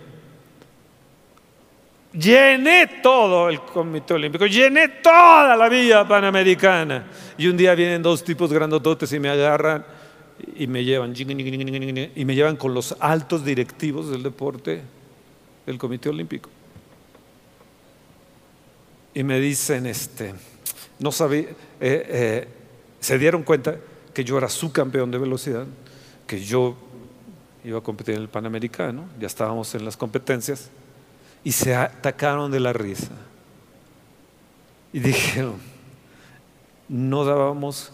[2.13, 7.07] Llené todo el Comité Olímpico, llené toda la vía panamericana.
[7.37, 9.85] Y un día vienen dos tipos grandototes y me agarran
[10.57, 14.83] y me llevan, y me llevan con los altos directivos del deporte
[15.67, 16.51] del Comité Olímpico.
[19.15, 20.35] Y me dicen, este,
[20.99, 22.49] no sabía, eh, eh,
[23.01, 23.77] se dieron cuenta
[24.13, 25.67] que yo era su campeón de velocidad,
[26.27, 26.77] que yo
[27.65, 30.71] iba a competir en el Panamericano, ya estábamos en las competencias,
[31.43, 33.13] y se atacaron de la risa.
[34.93, 35.57] Y dijeron,
[36.89, 37.93] no dábamos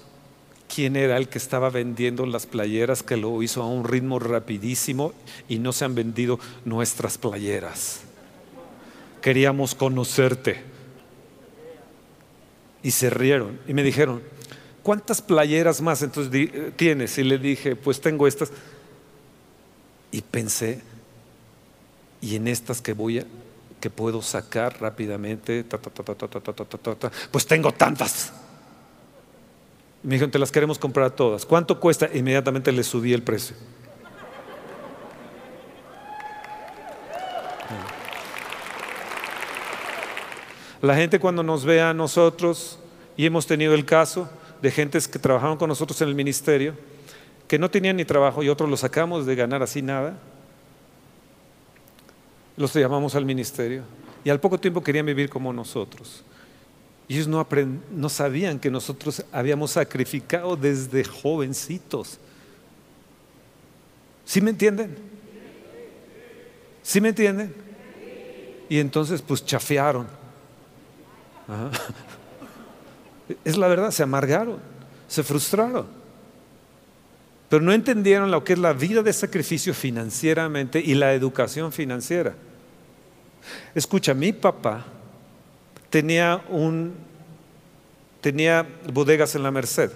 [0.73, 5.13] quién era el que estaba vendiendo las playeras, que lo hizo a un ritmo rapidísimo
[5.49, 8.01] y no se han vendido nuestras playeras.
[9.21, 10.63] Queríamos conocerte.
[12.83, 14.23] Y se rieron y me dijeron,
[14.83, 17.19] ¿cuántas playeras más entonces tienes?
[17.19, 18.51] Y le dije, pues tengo estas.
[20.13, 20.81] Y pensé,
[22.21, 23.27] y en estas que voy a,
[23.81, 25.65] que puedo sacar rápidamente,
[27.31, 28.33] pues tengo tantas.
[30.03, 31.45] Me dijeron, te las queremos comprar todas.
[31.45, 32.09] ¿Cuánto cuesta?
[32.13, 33.57] Inmediatamente le subí el precio.
[40.81, 42.79] La gente cuando nos ve a nosotros,
[43.17, 44.31] y hemos tenido el caso
[44.63, 46.75] de gentes que trabajaron con nosotros en el ministerio,
[47.47, 50.17] que no tenían ni trabajo y otros los sacamos de ganar así nada,
[52.57, 53.83] los llamamos al ministerio
[54.25, 56.25] y al poco tiempo querían vivir como nosotros.
[57.11, 57.45] Y ellos no,
[57.91, 62.21] no sabían que nosotros habíamos sacrificado desde jovencitos.
[64.25, 64.97] ¿Sí me entienden?
[66.85, 67.53] ¿Sí me entienden?
[68.69, 70.07] Y entonces pues chafearon.
[73.45, 74.59] Es la verdad, se amargaron,
[75.09, 75.87] se frustraron.
[77.49, 82.35] Pero no entendieron lo que es la vida de sacrificio financieramente y la educación financiera.
[83.75, 85.00] Escucha, mi papá
[85.91, 86.95] tenía, un,
[88.21, 89.91] tenía bodegas en la Merced.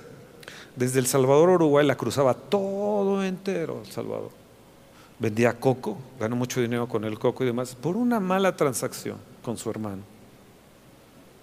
[0.76, 4.30] Desde El Salvador a Uruguay la cruzaba todo entero El Salvador.
[5.20, 9.56] Vendía coco, ganó mucho dinero con el coco y demás, por una mala transacción con
[9.56, 10.02] su hermano.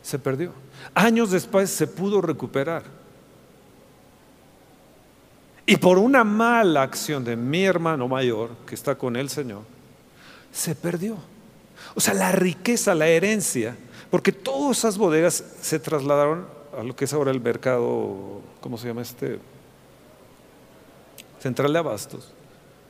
[0.04, 0.52] Se perdió.
[0.93, 2.84] Años después se pudo recuperar.
[5.66, 9.62] Y por una mala acción de mi hermano mayor, que está con el Señor,
[10.52, 11.16] se perdió.
[11.95, 13.78] O sea, la riqueza, la herencia
[14.12, 16.45] porque todas esas bodegas se trasladaron
[16.78, 19.39] a lo que es ahora el mercado, ¿cómo se llama este?
[21.39, 22.34] Central de Abastos.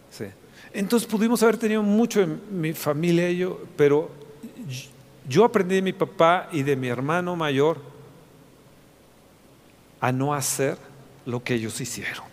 [0.10, 0.26] Sí.
[0.74, 4.10] Entonces pudimos haber tenido mucho en mi familia y yo, pero
[5.28, 7.78] yo aprendí de mi papá y de mi hermano mayor
[10.00, 10.78] a no hacer
[11.26, 12.31] lo que ellos hicieron.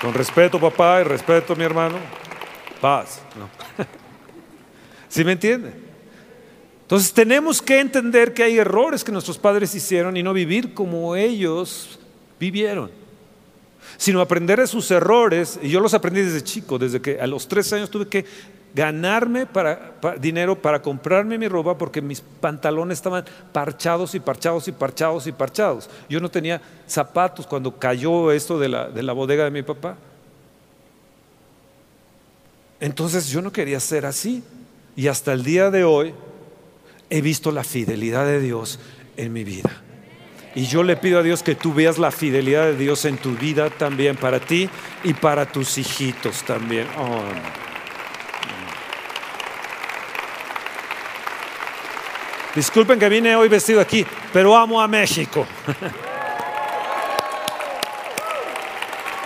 [0.00, 1.96] Con respeto, papá, y respeto, mi hermano.
[2.80, 3.20] Paz.
[5.08, 5.72] ¿Sí me entiende?
[6.82, 11.14] Entonces tenemos que entender que hay errores que nuestros padres hicieron y no vivir como
[11.14, 11.98] ellos
[12.38, 12.90] vivieron.
[13.96, 15.58] sino aprender de sus errores.
[15.62, 18.24] Y yo los aprendí desde chico, desde que a los tres años tuve que
[18.74, 24.72] ganarme para, dinero para comprarme mi ropa porque mis pantalones estaban parchados y parchados y
[24.72, 25.90] parchados y parchados.
[26.08, 29.96] Yo no tenía zapatos cuando cayó esto de la, de la bodega de mi papá.
[32.78, 34.42] Entonces yo no quería ser así.
[34.96, 36.14] Y hasta el día de hoy
[37.10, 38.78] he visto la fidelidad de Dios
[39.16, 39.70] en mi vida.
[40.54, 43.36] Y yo le pido a Dios que tú veas la fidelidad de Dios en tu
[43.36, 44.68] vida también, para ti
[45.04, 46.88] y para tus hijitos también.
[46.98, 47.22] Oh,
[52.54, 55.46] Disculpen que vine hoy vestido aquí, pero amo a México.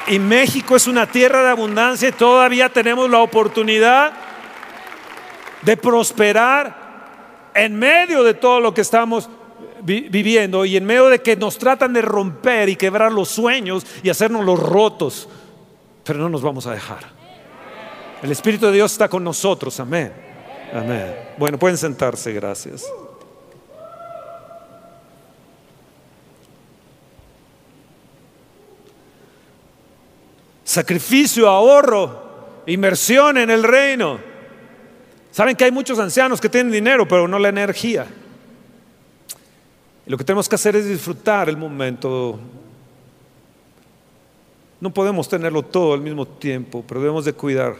[0.08, 4.12] y México es una tierra de abundancia y todavía tenemos la oportunidad
[5.62, 6.84] de prosperar
[7.54, 9.30] en medio de todo lo que estamos
[9.82, 14.10] viviendo y en medio de que nos tratan de romper y quebrar los sueños y
[14.10, 15.28] hacernos los rotos,
[16.04, 17.14] pero no nos vamos a dejar.
[18.22, 20.12] El Espíritu de Dios está con nosotros, amén.
[20.72, 21.14] Amén.
[21.36, 22.84] Bueno, pueden sentarse, gracias.
[30.64, 34.18] Sacrificio, ahorro, inversión en el reino.
[35.30, 38.06] Saben que hay muchos ancianos que tienen dinero, pero no la energía.
[40.06, 42.38] Y lo que tenemos que hacer es disfrutar el momento.
[44.80, 47.74] No podemos tenerlo todo al mismo tiempo, pero debemos de cuidar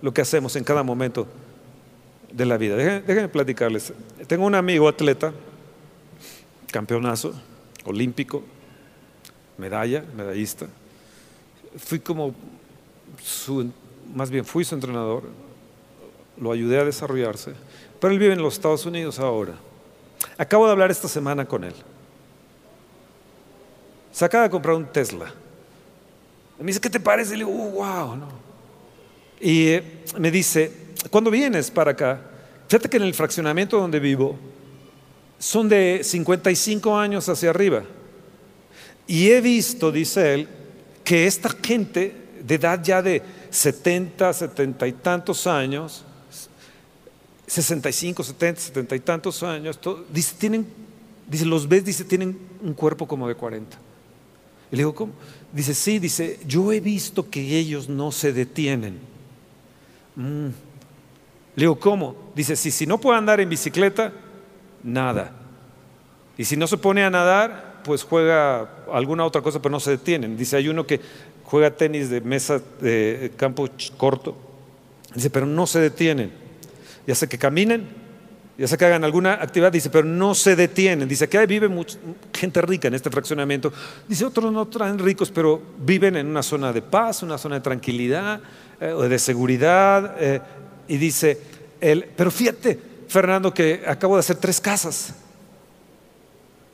[0.00, 1.26] lo que hacemos en cada momento
[2.30, 2.76] de la vida.
[2.76, 3.92] Déjenme, platicarles.
[4.26, 5.32] Tengo un amigo atleta,
[6.70, 7.34] campeonazo,
[7.84, 8.42] olímpico,
[9.58, 10.66] medalla, medallista.
[11.76, 12.34] Fui como
[13.22, 13.70] su,
[14.14, 15.24] más bien fui su entrenador,
[16.36, 17.52] lo ayudé a desarrollarse,
[18.00, 19.54] pero él vive en los Estados Unidos ahora.
[20.38, 21.74] Acabo de hablar esta semana con él.
[24.12, 25.32] Se acaba de comprar un Tesla.
[26.58, 27.34] Me dice, ¿qué te parece?
[27.34, 28.16] Y le digo, wow.
[28.16, 28.28] No.
[29.40, 30.70] Y eh, me dice,
[31.10, 32.20] ¿cuándo vienes para acá?
[32.68, 34.38] Fíjate que en el fraccionamiento donde vivo
[35.38, 37.82] son de 55 años hacia arriba.
[39.06, 40.48] Y he visto, dice él,
[41.04, 46.04] que esta gente de edad ya de 70, 70 y tantos años,
[47.46, 49.78] 65, 70, 70 y tantos años,
[50.12, 50.66] dice, tienen,
[51.28, 53.76] dice, los ves, dice, tienen un cuerpo como de 40.
[54.70, 55.12] Y le digo, ¿cómo?
[55.52, 58.98] Dice, sí, dice, yo he visto que ellos no se detienen.
[60.16, 60.46] Mm.
[61.54, 62.16] Le digo, ¿cómo?
[62.34, 64.12] Dice, si, si no puede andar en bicicleta,
[64.82, 65.32] nada.
[66.38, 69.92] Y si no se pone a nadar, pues juega alguna otra cosa, pero no se
[69.92, 70.36] detienen.
[70.36, 71.00] Dice, hay uno que
[71.44, 74.36] juega tenis de mesa de campo corto.
[75.14, 76.42] Dice, pero no se detienen
[77.06, 77.86] ya sea que caminen,
[78.56, 81.08] ya sea que hagan alguna actividad, dice, pero no se detienen.
[81.08, 81.68] Dice que vive
[82.32, 83.72] gente rica en este fraccionamiento.
[84.06, 87.60] Dice, otros no traen ricos, pero viven en una zona de paz, una zona de
[87.62, 88.40] tranquilidad,
[88.80, 90.16] eh, de seguridad.
[90.18, 90.40] Eh,
[90.88, 91.40] y dice,
[91.80, 92.78] él, pero fíjate,
[93.08, 95.14] Fernando, que acabo de hacer tres casas.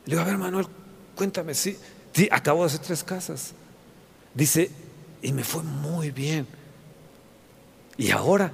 [0.04, 0.66] Le digo, a ver, Manuel,
[1.18, 1.76] cuéntame, sí,
[2.12, 3.52] sí, acabo de hacer tres casas.
[4.32, 4.70] Dice,
[5.20, 6.46] y me fue muy bien.
[7.96, 8.52] Y ahora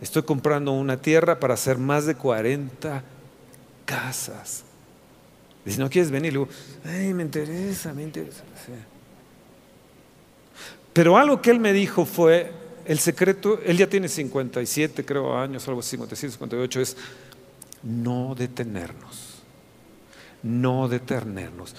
[0.00, 3.02] estoy comprando una tierra para hacer más de 40
[3.84, 4.62] casas.
[5.64, 6.32] Dice, ¿no quieres venir?
[6.32, 6.48] Le digo,
[6.84, 8.44] ay, me interesa, me interesa.
[10.92, 12.52] Pero algo que él me dijo fue,
[12.84, 16.96] el secreto, él ya tiene 57, creo, años, algo así, 57, 58, es
[17.82, 19.42] no detenernos.
[20.42, 21.74] No detenernos.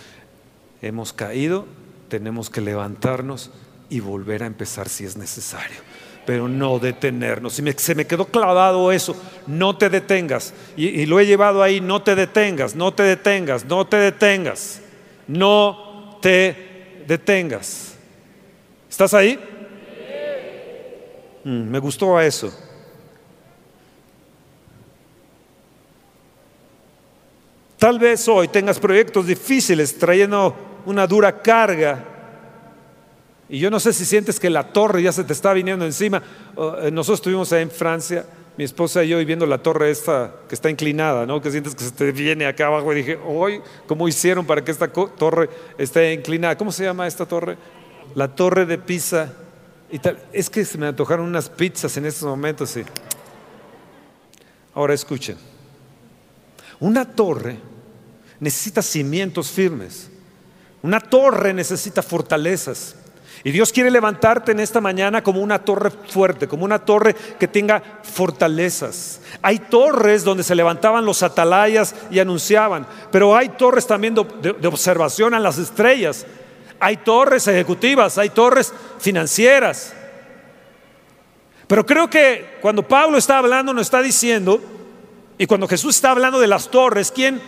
[0.82, 1.66] Hemos caído,
[2.10, 3.52] tenemos que levantarnos
[3.90, 5.78] y volver a empezar si es necesario
[6.26, 7.60] pero no detenernos.
[7.60, 9.16] Y se me quedó clavado eso,
[9.48, 10.54] no te detengas.
[10.76, 14.82] Y, lo he llevado ahí, no te detengas, no te detengas, no te detengas,
[15.28, 17.96] no te detengas.
[18.90, 19.40] ¿Estás ahí?
[21.44, 22.52] Mm, me gustó eso.
[27.78, 30.56] Tal vez hoy tengas proyectos difíciles trayendo
[30.86, 32.16] una dura carga
[33.48, 36.22] y yo no sé si sientes que la torre ya se te está viniendo encima.
[36.58, 38.26] Eh, nosotros estuvimos ahí en Francia,
[38.58, 41.42] mi esposa y yo, y viendo la torre esta que está inclinada, ¿no?
[41.42, 42.92] Que sientes que se te viene acá abajo.
[42.92, 46.58] Y dije, hoy, ¿cómo hicieron para que esta torre esté inclinada?
[46.58, 47.58] ¿Cómo se llama esta torre?
[48.16, 49.34] La torre de Pisa.
[50.34, 52.72] Es que se me antojaron unas pizzas en estos momentos.
[52.72, 52.84] Sí.
[54.74, 55.38] Ahora escuchen.
[56.80, 57.58] Una torre
[58.40, 60.10] necesita cimientos firmes.
[60.82, 62.96] Una torre necesita fortalezas.
[63.44, 67.48] Y Dios quiere levantarte en esta mañana como una torre fuerte, como una torre que
[67.48, 69.22] tenga fortalezas.
[69.42, 75.34] Hay torres donde se levantaban los atalayas y anunciaban, pero hay torres también de, observación
[75.34, 76.26] a las estrellas.
[76.80, 79.94] hay torres ejecutivas, hay torres financieras.
[81.68, 84.62] Pero creo que cuando Pablo está hablando, nos está diciendo,
[85.38, 87.42] y cuando Jesús está hablando de las torres, ¿quién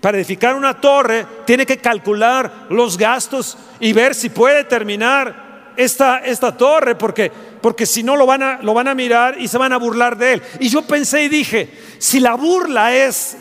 [0.00, 6.18] para edificar una torre tiene que calcular los gastos y ver si puede terminar esta,
[6.18, 6.94] esta torre?
[6.96, 9.78] Porque, porque si no lo van, a, lo van a mirar y se van a
[9.78, 10.42] burlar de él.
[10.60, 13.38] Y yo pensé y dije, si la burla es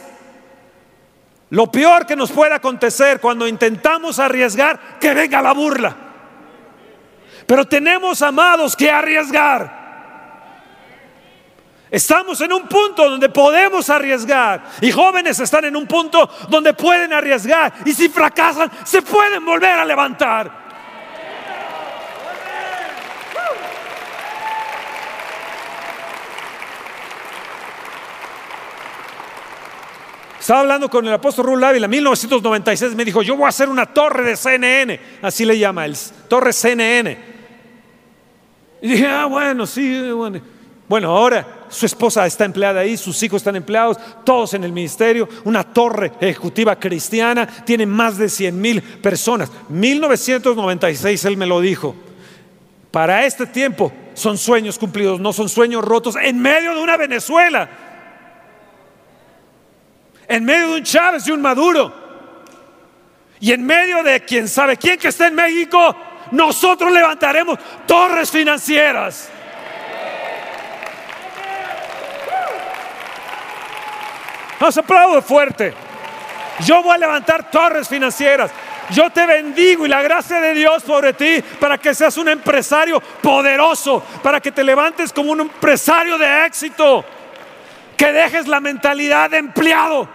[1.50, 5.96] lo peor que nos puede acontecer cuando intentamos arriesgar, que venga la burla.
[7.46, 9.83] Pero tenemos, amados, que arriesgar.
[11.94, 17.14] Estamos en un punto donde podemos arriesgar y jóvenes están en un punto donde pueden
[17.14, 20.64] arriesgar y si fracasan se pueden volver a levantar.
[30.40, 33.70] Estaba hablando con el apóstol Rul Ávila en 1996, me dijo, yo voy a hacer
[33.70, 35.96] una torre de CNN, así le llama, el
[36.28, 37.34] torre CNN.
[38.82, 40.42] Y dije, ah, bueno, sí, bueno.
[40.90, 45.28] Bueno, ahora su esposa está empleada ahí, sus hijos están empleados, todos en el ministerio,
[45.44, 49.50] una torre ejecutiva cristiana, tiene más de 100 mil personas.
[49.70, 51.96] 1996 él me lo dijo.
[52.92, 57.68] Para este tiempo son sueños cumplidos, no son sueños rotos en medio de una Venezuela,
[60.28, 61.92] en medio de un Chávez y un Maduro,
[63.40, 65.96] y en medio de quien sabe quién que está en México,
[66.32, 67.58] nosotros levantaremos
[67.88, 69.30] torres financieras.
[74.64, 75.74] Nos aplaudo fuerte.
[76.66, 78.50] Yo voy a levantar torres financieras.
[78.92, 83.02] Yo te bendigo y la gracia de Dios sobre ti para que seas un empresario
[83.22, 87.04] poderoso, para que te levantes como un empresario de éxito,
[87.98, 90.08] que dejes la mentalidad de empleado.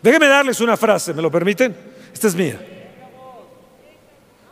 [0.00, 1.76] Déjenme darles una frase, ¿me lo permiten?
[2.14, 2.56] Esta es mía.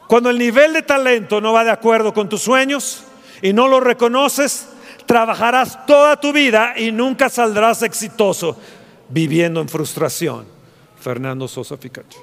[0.09, 3.06] Cuando el nivel de talento no va de acuerdo con tus sueños,
[3.43, 4.69] y no lo reconoces,
[5.07, 8.59] trabajarás toda tu vida y nunca saldrás exitoso
[9.09, 10.47] viviendo en frustración.
[11.01, 12.19] Fernando Sosa Ficacho.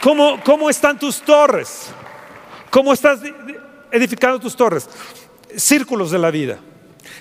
[0.00, 1.88] ¿Cómo, ¿Cómo están tus torres?
[2.70, 3.18] ¿Cómo estás
[3.90, 4.88] edificando tus torres?
[5.56, 6.60] Círculos de la vida.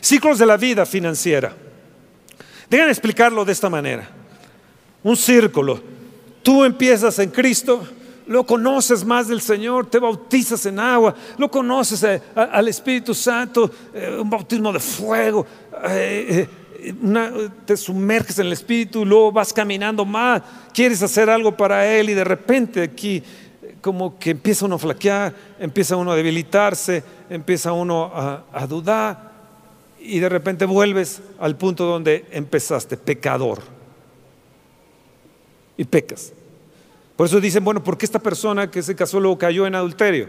[0.02, 1.52] Círculos de la vida financiera.
[2.70, 4.08] Déjenme explicarlo de esta manera
[5.06, 5.80] un círculo.
[6.42, 7.88] Tú empiezas en Cristo,
[8.26, 13.70] lo conoces más del Señor, te bautizas en agua, lo conoces eh, al Espíritu Santo,
[13.94, 15.46] eh, un bautismo de fuego,
[15.88, 16.48] eh,
[17.66, 20.42] te sumerges en el Espíritu, luego vas caminando más,
[20.74, 23.22] quieres hacer algo para Él y de repente aquí
[23.82, 29.34] como que empieza uno a flaquear, empieza uno a debilitarse, empieza uno a dudar
[30.00, 33.75] y de repente vuelves al punto donde empezaste, pecador
[35.78, 36.34] y pecas.
[37.16, 40.28] Por eso dicen, bueno, ¿por qué esta persona que se casó luego cayó en adulterio?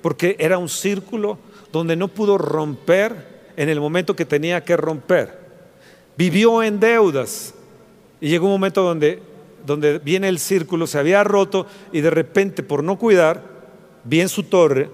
[0.00, 1.38] Porque era un círculo
[1.72, 5.38] donde no pudo romper en el momento que tenía que romper.
[6.16, 7.54] Vivió en deudas
[8.20, 9.20] y llegó un momento donde,
[9.66, 13.42] donde viene el círculo, se había roto y de repente por no cuidar
[14.04, 14.90] bien su torre,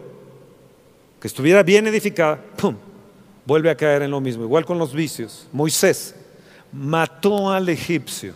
[1.21, 2.77] que estuviera bien edificada, ¡pum!
[3.47, 4.45] vuelve a caer en lo mismo.
[4.45, 5.47] Igual con los vicios.
[5.53, 6.15] Moisés
[6.73, 8.35] mató al egipcio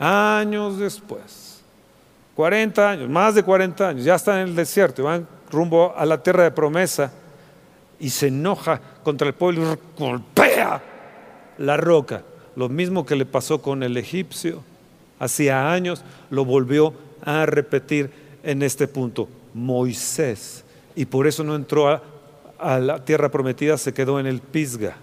[0.00, 1.60] Años después,
[2.34, 6.06] 40 años, más de 40 años, ya están en el desierto y van rumbo a
[6.06, 7.12] la tierra de promesa
[7.98, 10.82] y se enoja contra el pueblo y golpea
[11.58, 12.22] la roca.
[12.56, 14.62] Lo mismo que le pasó con el egipcio
[15.18, 18.10] hacía años, lo volvió a repetir
[18.42, 19.28] en este punto.
[19.52, 20.64] Moisés.
[20.96, 22.02] Y por eso no entró a,
[22.58, 24.96] a la tierra prometida, se quedó en el Pisga.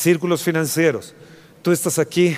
[0.00, 1.14] Círculos financieros.
[1.62, 2.36] Tú estás aquí,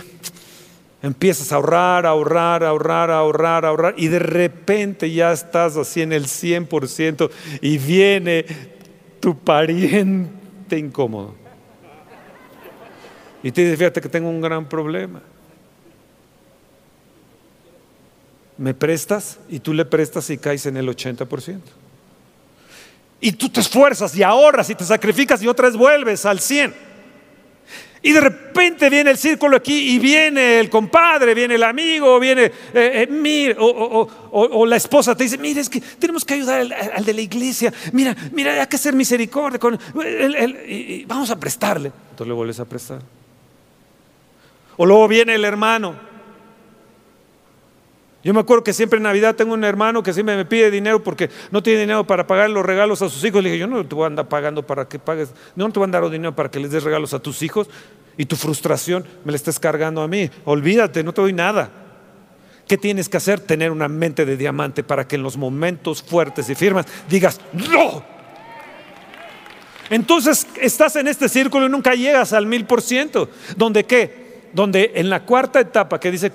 [1.01, 6.27] empiezas a ahorrar, ahorrar, ahorrar, ahorrar, ahorrar, y de repente ya estás así en el
[6.27, 8.45] 100% y viene
[9.21, 11.37] tu pariente incómodo.
[13.45, 15.23] Y te dice, fíjate que tengo un gran problema.
[18.59, 19.39] ¿Me prestas?
[19.49, 21.61] Y tú le prestas y caes en el 80%.
[23.21, 26.73] Y tú te esfuerzas y ahorras y te sacrificas y otra vez vuelves al 100%.
[28.05, 32.47] Y de repente viene el círculo aquí y viene el compadre, viene el amigo, viene
[32.75, 36.61] eh, eh o, la esposa te dice, mira, es que tenemos que ayudar
[36.95, 39.79] al, de la iglesia, mira, mira, hay que hacer misericordia con
[40.67, 41.93] y vamos a prestarle.
[42.11, 43.01] Entonces le vuelves a prestar.
[44.77, 46.12] O luego viene el hermano
[48.25, 51.03] Yo me acuerdo que siempre en Navidad tengo un hermano que siempre me pide dinero
[51.03, 53.43] porque no tiene dinero para pagar los regalos a sus hijos.
[53.43, 55.89] Le dije, yo no te voy a andar pagando para que pagues, no te voy
[55.89, 57.68] a dar dinero para que les des regalos a tus hijos
[58.16, 60.31] y tu frustración me la estés cargando a mí.
[60.45, 61.70] Olvídate, no te doy nada.
[62.68, 63.41] ¿Qué tienes que hacer?
[63.41, 68.05] Tener una mente de diamante para que en los momentos fuertes y firmes digas, no.
[69.91, 73.29] Entonces estás en este círculo y nunca llegas al mil por ciento.
[73.57, 74.22] ¿Donde qué?
[74.53, 76.33] Donde en la cuarta etapa que dice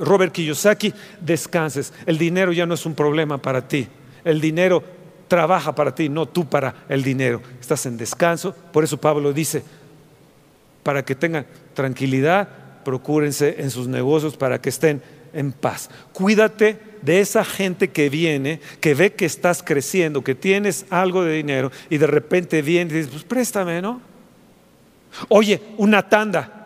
[0.00, 1.92] Robert Kiyosaki, descanses.
[2.06, 3.86] El dinero ya no es un problema para ti.
[4.24, 4.82] El dinero
[5.28, 7.40] trabaja para ti, no tú para el dinero.
[7.60, 8.54] Estás en descanso.
[8.72, 9.62] Por eso Pablo dice,
[10.82, 12.48] para que tengan tranquilidad,
[12.84, 15.02] procúrense en sus negocios para que estén
[15.32, 15.88] en paz.
[16.12, 21.34] Cuídate de esa gente que viene, que ve que estás creciendo, que tienes algo de
[21.34, 24.00] dinero y de repente viene y dice, pues préstame, ¿no?
[25.28, 26.59] Oye, una tanda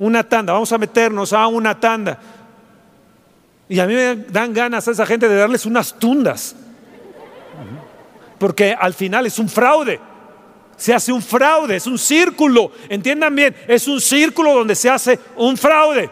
[0.00, 2.18] una tanda, vamos a meternos a una tanda.
[3.68, 6.56] Y a mí me dan ganas a esa gente de darles unas tundas.
[8.38, 10.00] Porque al final es un fraude.
[10.76, 12.72] Se hace un fraude, es un círculo.
[12.88, 16.08] Entiendan bien, es un círculo donde se hace un fraude.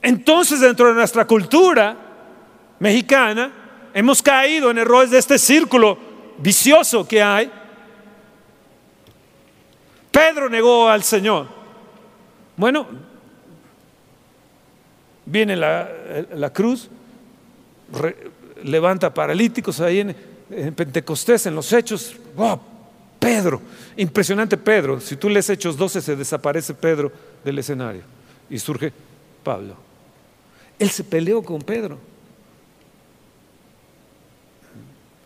[0.00, 1.94] Entonces dentro de nuestra cultura
[2.78, 3.52] mexicana
[3.92, 5.98] hemos caído en errores de este círculo
[6.38, 7.59] vicioso que hay
[10.10, 11.46] Pedro negó al Señor.
[12.56, 12.86] Bueno,
[15.24, 16.90] viene la, cruz,
[18.62, 22.16] levanta paralíticos ahí en, Pentecostés, en los hechos.
[22.36, 22.60] ¡Wow!
[23.18, 23.60] Pedro,
[23.96, 25.00] impresionante Pedro.
[25.00, 27.12] Si tú lees Hechos 12, se desaparece Pedro
[27.44, 28.02] del escenario
[28.48, 28.92] y surge
[29.44, 29.76] Pablo.
[30.78, 31.98] Él se peleó con Pedro.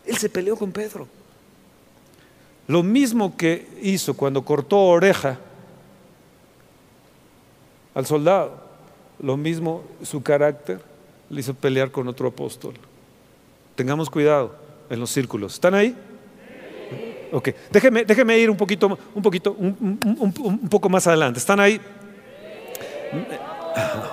[0.05, 1.07] Él se peleó con Pedro.
[2.67, 5.37] Lo mismo que hizo cuando cortó oreja
[7.93, 8.59] al soldado,
[9.19, 10.81] lo mismo su carácter
[11.29, 12.73] le hizo pelear con otro apóstol.
[13.75, 14.55] Tengamos cuidado
[14.89, 15.53] en los círculos.
[15.53, 15.95] ¿Están ahí?
[17.31, 19.99] Ok, déjeme, déjeme ir un poquito, un poquito, un,
[20.39, 21.39] un poco más adelante.
[21.39, 21.79] ¿Están ahí?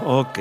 [0.04, 0.38] Ok.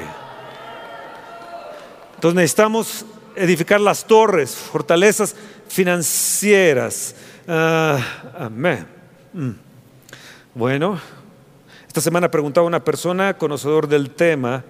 [2.16, 3.06] Entonces necesitamos
[3.36, 5.36] edificar las torres, fortalezas
[5.68, 7.16] financieras.
[7.48, 8.00] Ah,
[8.38, 8.86] amén.
[9.34, 9.52] Mm.
[10.54, 11.00] Bueno,
[11.88, 14.64] esta semana preguntaba una persona conocedor del tema,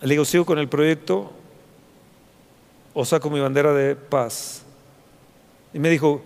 [0.00, 1.32] le digo, ¿sigo con el proyecto
[2.94, 4.62] o saco mi bandera de paz?
[5.72, 6.22] Y me dijo,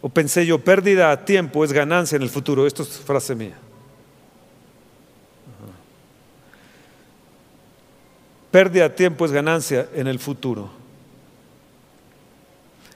[0.00, 2.66] o pensé yo, pérdida a tiempo es ganancia en el futuro.
[2.66, 3.56] Esto es frase mía.
[8.50, 10.83] Pérdida a tiempo es ganancia en el futuro.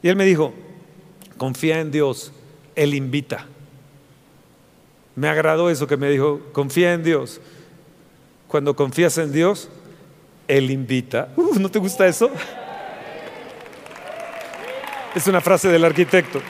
[0.02, 0.54] Y él me dijo,
[1.36, 2.32] confía en Dios,
[2.74, 3.46] Él invita.
[5.14, 7.40] Me agradó eso que me dijo, confía en Dios.
[8.46, 9.68] Cuando confías en Dios,
[10.46, 11.28] Él invita.
[11.58, 12.30] ¿No te gusta eso?
[15.14, 16.40] Es una frase del arquitecto.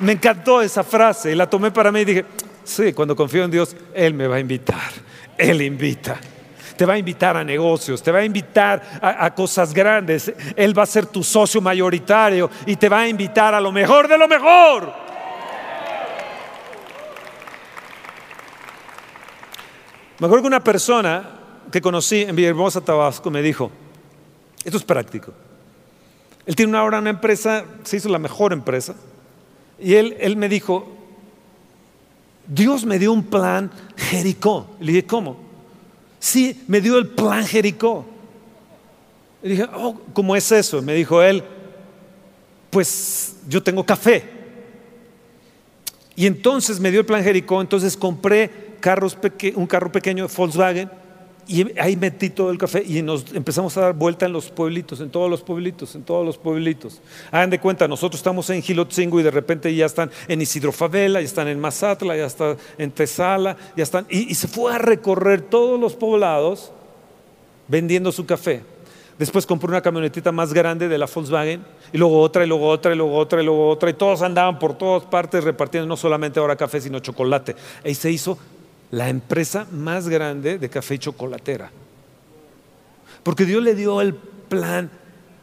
[0.00, 2.24] Me encantó esa frase y la tomé para mí y dije,
[2.64, 4.90] sí, cuando confío en Dios, Él me va a invitar.
[5.38, 6.18] Él invita
[6.76, 10.32] te va a invitar a negocios, te va a invitar a, cosas grandes.
[10.56, 14.08] Él va a ser tu socio mayoritario y te va a invitar a lo mejor
[14.08, 14.92] de lo mejor.
[20.18, 21.30] Me acuerdo que una persona
[21.70, 23.70] que conocí en Villahermosa, Tabasco, me dijo,
[24.64, 25.32] esto es práctico.
[26.46, 28.94] Él tiene ahora una empresa, se hizo la mejor empresa,
[29.78, 30.86] y él, él me dijo,
[32.46, 34.66] Dios me dio un plan Jericó.
[34.80, 35.43] Le dije, ¿cómo?
[36.24, 38.06] Sí, me dio el plan Jericó.
[39.42, 40.80] Y dije, oh, ¿cómo es eso?
[40.80, 41.44] Me dijo él,
[42.70, 44.24] pues yo tengo café.
[46.16, 48.78] Y entonces me dio el plan Jericó, entonces compré
[49.54, 50.90] un carro pequeño Volkswagen
[51.46, 55.00] y ahí metí todo el café y nos empezamos a dar vuelta en los pueblitos,
[55.00, 57.00] en todos los pueblitos, en todos los pueblitos.
[57.30, 61.20] Hagan de cuenta, nosotros estamos en Gilotzingo y de repente ya están en Isidro Favela,
[61.20, 64.06] ya están en Mazatla, ya están en Tesala, ya están.
[64.08, 66.72] Y, y se fue a recorrer todos los poblados
[67.68, 68.62] vendiendo su café.
[69.18, 72.92] Después compró una camionetita más grande de la Volkswagen y luego otra y luego otra
[72.92, 76.40] y luego otra y luego otra y todos andaban por todas partes repartiendo no solamente
[76.40, 77.54] ahora café sino chocolate.
[77.84, 78.36] Y se hizo
[78.94, 81.70] la empresa más grande de café y chocolatera.
[83.22, 84.90] Porque Dios le dio el plan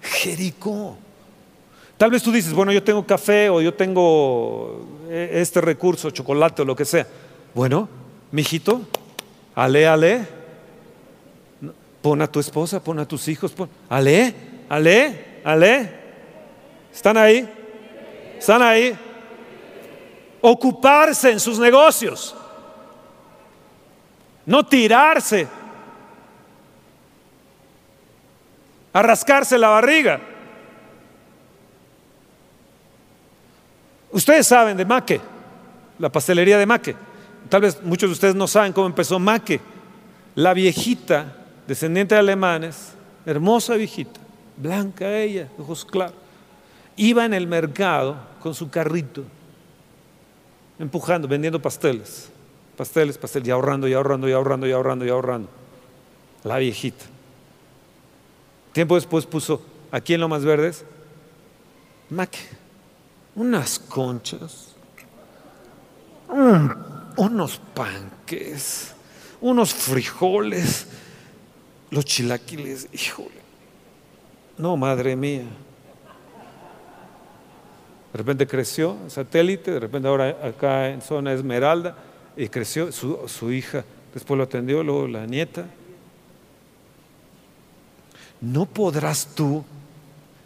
[0.01, 0.97] Jericó.
[1.97, 6.61] Tal vez tú dices, bueno, yo tengo café o yo tengo eh, este recurso, chocolate
[6.61, 7.05] o lo que sea.
[7.53, 7.89] Bueno,
[8.31, 8.81] mijito,
[9.53, 10.27] ale, ale.
[12.01, 13.69] Pon a tu esposa, pon a tus hijos, pon.
[13.89, 14.33] Ale,
[14.69, 15.89] ale, ale.
[16.91, 17.47] ¿Están ahí?
[18.39, 18.97] ¿Están ahí?
[20.41, 22.35] ocuparse en sus negocios,
[24.45, 25.47] no tirarse
[28.93, 30.19] a rascarse la barriga.
[34.11, 35.21] Ustedes saben de Maque,
[35.97, 36.95] la pastelería de Maque.
[37.49, 39.61] Tal vez muchos de ustedes no saben cómo empezó Maque.
[40.35, 41.35] La viejita,
[41.67, 42.93] descendiente de alemanes,
[43.25, 44.19] hermosa viejita,
[44.57, 46.15] blanca ella, ojos claros,
[46.95, 49.23] iba en el mercado con su carrito,
[50.79, 52.29] empujando, vendiendo pasteles,
[52.81, 55.47] pasteles, pasteles, y ahorrando, y ahorrando, y ahorrando, y ahorrando, y ahorrando.
[56.43, 57.05] La viejita.
[58.73, 59.61] Tiempo después puso
[59.91, 60.83] aquí en Lomas Verdes,
[62.09, 62.35] Mac,
[63.35, 64.69] unas conchas,
[67.17, 68.95] unos panques,
[69.41, 70.87] unos frijoles,
[71.91, 73.41] los chilaquiles, híjole.
[74.57, 75.43] No, madre mía.
[78.11, 81.95] De repente creció, satélite, de repente ahora acá en zona Esmeralda,
[82.35, 85.67] y creció su, su hija, después lo atendió, luego la nieta.
[88.39, 89.63] ¿No podrás tú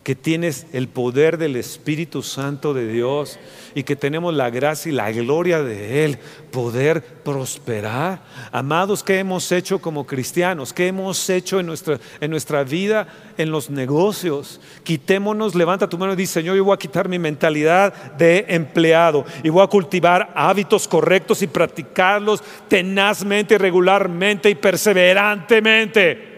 [0.05, 3.39] que tienes el poder del Espíritu Santo de Dios
[3.73, 6.19] y que tenemos la gracia y la gloria de Él,
[6.51, 8.21] poder prosperar.
[8.51, 10.73] Amados, ¿qué hemos hecho como cristianos?
[10.73, 13.07] ¿Qué hemos hecho en nuestra, en nuestra vida,
[13.39, 14.61] en los negocios?
[14.83, 19.25] Quitémonos, levanta tu mano y dice, Señor, yo voy a quitar mi mentalidad de empleado
[19.41, 26.34] y voy a cultivar hábitos correctos y practicarlos tenazmente, regularmente y perseverantemente.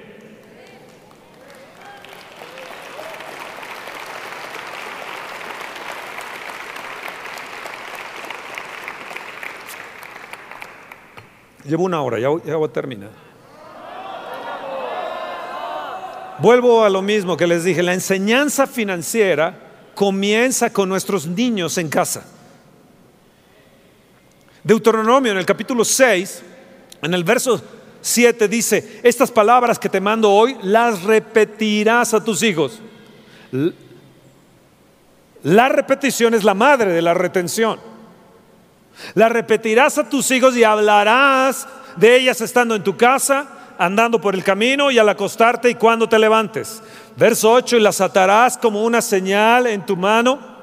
[11.68, 13.10] Llevo una hora, ya, voy a terminar.
[16.40, 19.58] Vuelvo a lo mismo que les dije, la enseñanza financiera
[19.94, 22.24] comienza con nuestros niños en casa.
[24.64, 26.44] Deuteronomio en el capítulo 6,
[27.02, 27.62] en el verso
[28.02, 32.80] 7 dice, estas palabras que te mando hoy las repetirás a tus hijos.
[35.44, 37.97] La repetición es la madre de la retención.
[39.14, 44.36] La repetirás a tus hijos y hablarás de ellas estando en tu casa, andando por
[44.36, 46.82] el camino y al acostarte y cuando te levantes.
[47.16, 50.58] Verso 8, y las atarás como una señal en tu mano.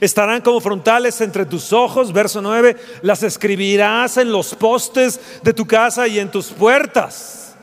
[0.00, 2.12] Estarán como frontales entre tus ojos.
[2.12, 7.54] Verso 9, las escribirás en los postes de tu casa y en tus puertas.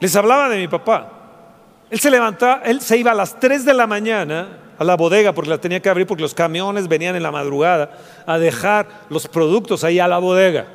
[0.00, 1.12] Les hablaba de mi papá.
[1.90, 5.32] Él se levantaba, él se iba a las 3 de la mañana a la bodega
[5.32, 9.26] porque la tenía que abrir porque los camiones venían en la madrugada a dejar los
[9.28, 10.66] productos ahí a la bodega.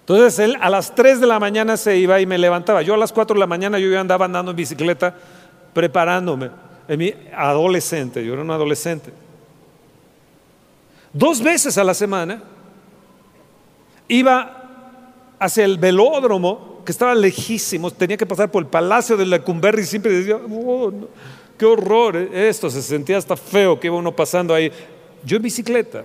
[0.00, 2.82] Entonces él a las 3 de la mañana se iba y me levantaba.
[2.82, 5.14] Yo a las 4 de la mañana yo andaba andando en bicicleta
[5.72, 6.50] preparándome.
[6.86, 9.10] En mi adolescente, yo era un adolescente.
[11.14, 12.42] Dos veces a la semana
[14.08, 14.64] iba
[15.38, 19.82] hacia el velódromo que estaba lejísimo, tenía que pasar por el palacio de la Cumberry
[19.82, 20.92] y siempre decía, oh,
[21.58, 24.70] qué horror esto, se sentía hasta feo que iba uno pasando ahí.
[25.24, 26.04] Yo en bicicleta,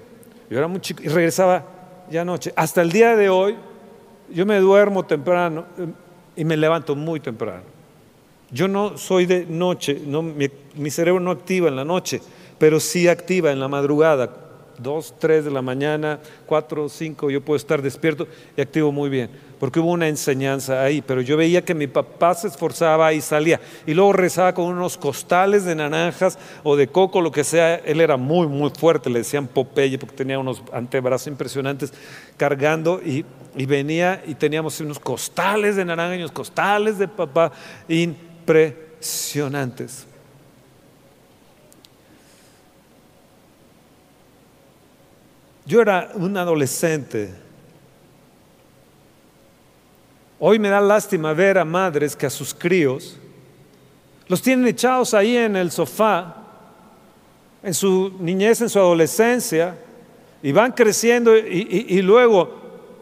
[0.50, 1.66] yo era muy chico y regresaba
[2.10, 2.54] ya anoche.
[2.56, 3.56] Hasta el día de hoy,
[4.30, 5.88] yo me duermo temprano eh,
[6.36, 7.64] y me levanto muy temprano.
[8.52, 12.20] Yo no soy de noche, no, mi cerebro no activa en la noche,
[12.58, 14.49] pero sí activa en la madrugada.
[14.82, 19.30] Dos, tres de la mañana, cuatro, cinco, yo puedo estar despierto y activo muy bien
[19.60, 23.62] porque hubo una enseñanza ahí, pero yo veía que mi papá se esforzaba y salía,
[23.86, 28.02] y luego rezaba con unos costales de naranjas o de coco, lo que sea, él
[28.02, 31.94] era muy, muy fuerte, le decían Popeye porque tenía unos antebrazos impresionantes
[32.38, 33.26] cargando y,
[33.56, 37.52] y venía y teníamos unos costales de naranja unos costales de papá
[37.88, 40.09] impresionantes.
[45.70, 47.30] Yo era un adolescente
[50.40, 53.18] Hoy me da lástima ver a madres que a sus críos
[54.28, 56.36] los tienen echados ahí en el sofá,
[57.62, 59.76] en su niñez, en su adolescencia,
[60.42, 62.56] y van creciendo y, luego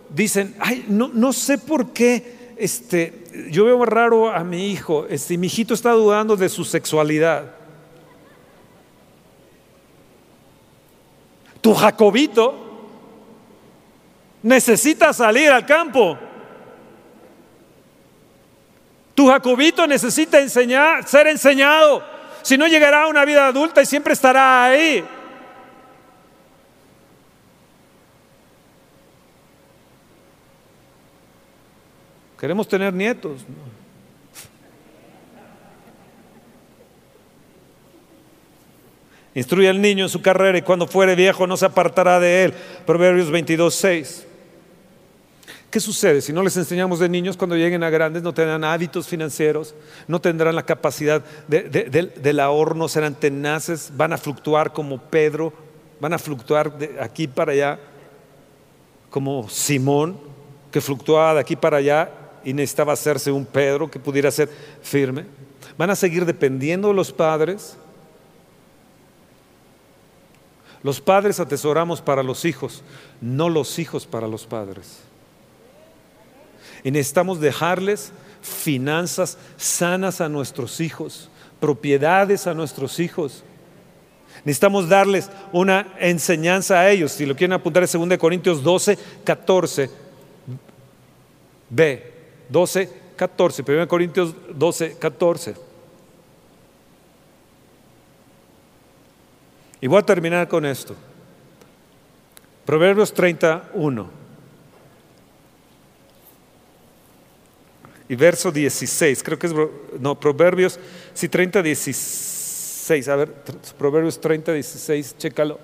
[0.10, 5.38] dicen, ay, no, no sé por qué, este, yo veo raro a mi hijo, este,
[5.38, 7.57] mi hijito está dudando de su sexualidad.
[11.68, 12.56] Tu Jacobito
[14.42, 16.18] necesita salir al campo.
[19.14, 22.02] Tu Jacobito necesita ser enseñado.
[22.42, 25.04] Si no llegará a una vida adulta y siempre estará ahí.
[32.40, 33.42] Queremos tener nietos.
[39.38, 42.54] Instruye al niño en su carrera y cuando fuere viejo no se apartará de él.
[42.88, 44.26] Proverbios 22, 6.
[45.70, 46.22] ¿Qué sucede?
[46.22, 49.76] Si no les enseñamos de niños, cuando lleguen a grandes no tendrán hábitos financieros,
[50.08, 55.54] no tendrán la capacidad del ahorro, serán tenaces, van a fluctuar como Pedro,
[56.00, 57.80] van a fluctuar de aquí para allá,
[59.12, 60.18] como Simón,
[60.72, 62.10] que fluctuaba de aquí para allá
[62.44, 64.50] y necesitaba hacerse un Pedro que pudiera ser
[64.82, 65.26] firme.
[65.78, 67.78] Van a seguir dependiendo de los padres,
[70.84, 72.84] los padres atesoramos para los hijos,
[73.22, 75.00] no los hijos para los padres.
[76.84, 78.12] Y necesitamos dejarles
[78.42, 83.44] finanzas sanas a nuestros hijos, propiedades a nuestros hijos.
[84.46, 87.12] Necesitamos darles una enseñanza a ellos.
[87.12, 89.90] Si lo quieren apuntar en 2 Corintios 12, 14.
[91.70, 92.14] B,
[92.50, 93.64] 12, 14.
[93.68, 95.67] 1 Corintios 12, 14.
[99.80, 100.96] Y voy a terminar con esto.
[102.66, 104.10] Proverbios 31.
[108.10, 109.54] Y verso 16, creo que es,
[110.00, 110.80] no, Proverbios,
[111.14, 113.34] sí, 30, 16, a ver,
[113.78, 115.60] Proverbios 30, 16, chécalo.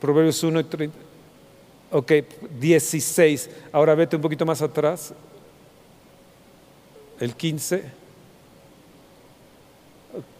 [0.00, 0.98] Proverbios 1 y 30.
[1.90, 2.12] Ok,
[2.58, 3.50] 16.
[3.72, 5.12] Ahora vete un poquito más atrás.
[7.20, 7.84] El 15,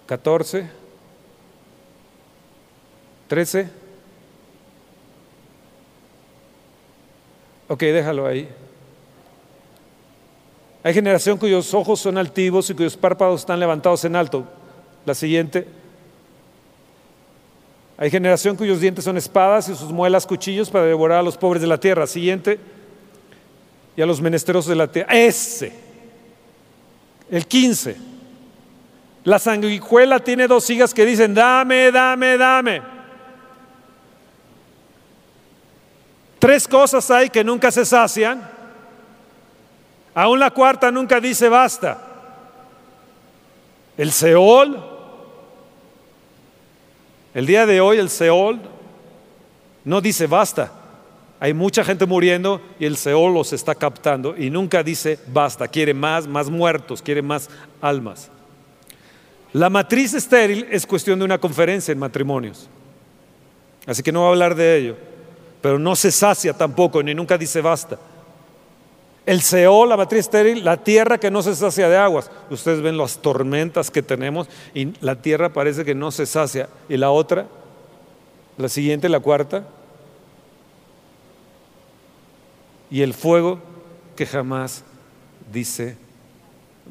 [0.07, 0.86] 14.
[3.29, 3.69] 13.
[7.69, 8.49] Ok, déjalo ahí.
[10.85, 14.47] Hay generación cuyos ojos son altivos y cuyos párpados están levantados en alto.
[15.05, 15.67] La siguiente.
[17.99, 21.61] Hay generación cuyos dientes son espadas y sus muelas cuchillos para devorar a los pobres
[21.61, 22.07] de la tierra.
[22.07, 22.61] Siguiente.
[23.97, 25.13] Y a los menesterosos de la tierra.
[25.13, 25.73] Ese.
[27.31, 27.97] El 15.
[29.25, 32.96] La sanguijuela tiene dos hijas que dicen, dame, dame, dame.
[36.47, 38.49] Tres cosas hay que nunca se sacian.
[40.15, 41.99] Aún la cuarta nunca dice basta.
[43.99, 44.81] El Seol.
[47.35, 48.61] El día de hoy el Seol
[49.85, 50.71] no dice basta.
[51.41, 55.67] Hay mucha gente muriendo y el Seol los está captando y nunca dice basta.
[55.67, 58.31] Quiere más, más muertos, quiere más almas.
[59.53, 62.69] La matriz estéril es cuestión de una conferencia en matrimonios.
[63.85, 65.16] Así que no voy a hablar de ello
[65.61, 67.99] pero no se sacia tampoco, ni nunca dice basta.
[69.25, 72.31] El Seol, la matriz estéril, la tierra que no se sacia de aguas.
[72.49, 76.69] Ustedes ven las tormentas que tenemos y la tierra parece que no se sacia.
[76.89, 77.49] Y la otra,
[78.57, 79.67] la siguiente, la cuarta,
[82.91, 83.59] y el fuego
[84.15, 84.85] que jamás
[85.53, 85.97] dice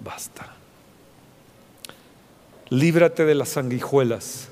[0.04, 0.54] basta.
[2.70, 4.50] Líbrate de las sanguijuelas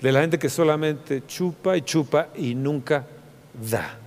[0.00, 3.06] de la gente que solamente chupa y chupa y nunca
[3.70, 3.98] da.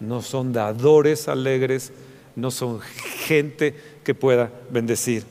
[0.00, 1.92] No son dadores alegres,
[2.34, 3.74] no son gente
[4.04, 5.24] que pueda bendecir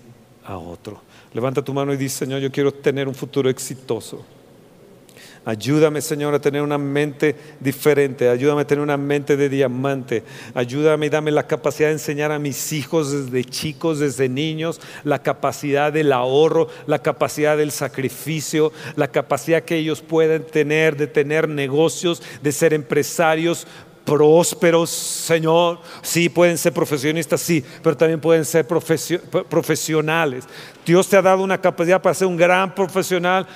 [0.44, 1.02] a otro.
[1.34, 4.26] Levanta tu mano y dice, Señor, yo quiero tener un futuro exitoso.
[5.46, 8.28] Ayúdame, Señor, a tener una mente diferente.
[8.30, 10.24] Ayúdame a tener una mente de diamante.
[10.56, 15.22] Ayúdame y dame la capacidad de enseñar a mis hijos desde chicos, desde niños, la
[15.22, 21.48] capacidad del ahorro, la capacidad del sacrificio, la capacidad que ellos pueden tener de tener
[21.48, 23.68] negocios, de ser empresarios
[24.06, 25.80] prósperos, Señor.
[26.02, 30.46] Sí, pueden ser profesionistas, sí, pero también pueden ser profesionales.
[30.86, 33.48] Dios te ha dado una capacidad para ser un gran profesional,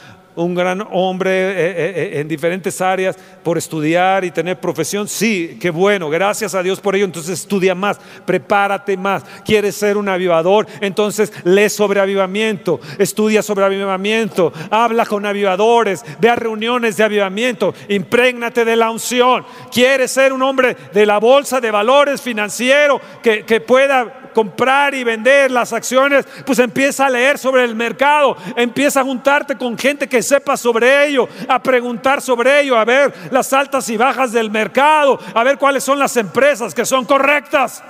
[0.44, 5.08] un gran hombre eh, eh, eh, en diferentes áreas por estudiar y tener profesión.
[5.08, 7.06] Sí, qué bueno, gracias a Dios por ello.
[7.06, 9.24] Entonces estudia más, prepárate más.
[9.46, 10.68] ¿Quieres ser un avivador?
[10.82, 17.74] Entonces lee sobre avivamiento, estudia sobre avivamiento, habla con avivadores, ve a reuniones de avivamiento,
[17.90, 19.46] imprégnate de la unción.
[19.72, 25.04] ¿Quieres ser un hombre de la bolsa de valores financiero que, que pueda comprar y
[25.04, 30.08] vender las acciones, pues empieza a leer sobre el mercado, empieza a juntarte con gente
[30.08, 34.50] que sepa sobre ello, a preguntar sobre ello, a ver las altas y bajas del
[34.50, 37.84] mercado, a ver cuáles son las empresas que son correctas.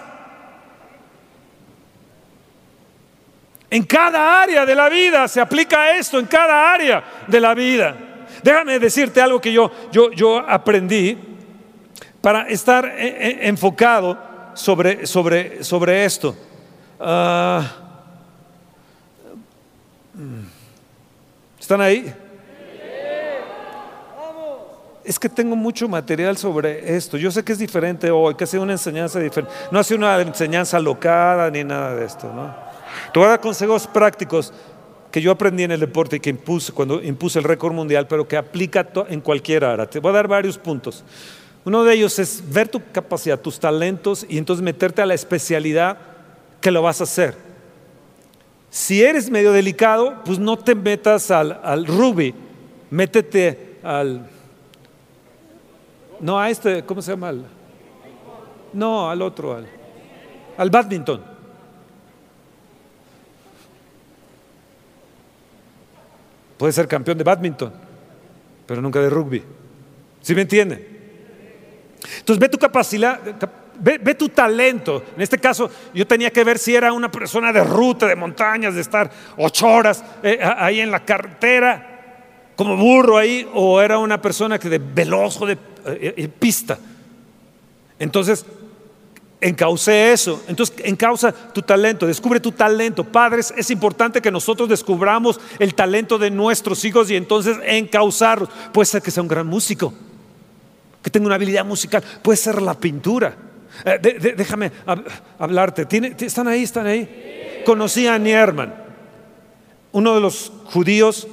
[3.72, 7.96] En cada área de la vida se aplica esto, en cada área de la vida.
[8.42, 11.18] Déjame decirte algo que yo, yo, yo aprendí
[12.22, 14.29] para estar eh, eh, enfocado
[14.60, 16.36] sobre, sobre, sobre esto.
[17.00, 17.66] Ah,
[21.58, 22.14] ¿Están ahí?
[25.06, 27.18] Es que tengo mucho material sobre esto.
[27.18, 29.56] Yo sé que es diferente hoy, que ha sido una enseñanza diferente.
[29.72, 32.54] No ha sido una enseñanza locada ni nada de esto, ¿no?
[33.14, 34.54] Te voy a dar consejos prácticos
[35.10, 38.28] que yo aprendí en el deporte y que impuse cuando impuse el récord mundial, pero
[38.28, 39.90] que aplica en cualquier área.
[39.90, 41.04] Te voy a dar varios puntos.
[41.66, 45.98] Uno de ellos es ver tu capacidad, tus talentos y entonces meterte a la especialidad
[46.62, 47.36] que lo vas a hacer.
[48.70, 52.34] Si eres medio delicado, pues no te metas al, al rugby,
[52.90, 54.30] métete al...
[56.20, 57.34] No, a este, ¿cómo se llama?
[58.74, 59.68] no, al otro, al,
[60.58, 61.22] al badminton.
[66.58, 67.72] Puede ser campeón de badminton,
[68.68, 69.42] pero nunca de rugby.
[70.22, 70.99] ¿Sí me entiende?
[72.18, 73.20] Entonces ve tu capacidad,
[73.80, 75.04] ve, tu talento.
[75.16, 78.76] En este caso, yo tenía que ver si era una persona de ruta, de montañas,
[78.76, 84.22] de estar ocho horas eh, ahí en la carretera, como burro ahí, o era una
[84.22, 86.78] persona que de veloz de eh, eh, pista.
[87.98, 88.46] Entonces,
[89.42, 90.44] encauce eso.
[90.48, 93.04] Entonces, encausa tu talento, descubre tu talento.
[93.04, 98.50] Padres, es importante que nosotros descubramos el talento de nuestros hijos y entonces encauzarlos.
[98.74, 99.94] Puede ser que sea un gran músico,
[101.10, 103.36] que tenga una habilidad musical, puede ser la pintura.
[103.84, 104.72] Eh, déjame
[105.38, 105.88] hablarte.
[106.20, 106.64] ¿Están ahí?
[106.64, 107.62] ¿Están ahí?
[107.66, 108.74] Conocí a Nierman,
[109.92, 111.28] uno de los judíos.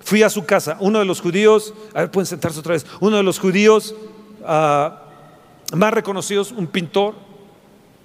[0.00, 3.18] Fui a su casa, uno de los judíos, a ver, pueden sentarse otra vez, uno
[3.18, 3.94] de los judíos
[4.44, 5.04] ah,
[5.72, 7.14] más reconocidos, un pintor,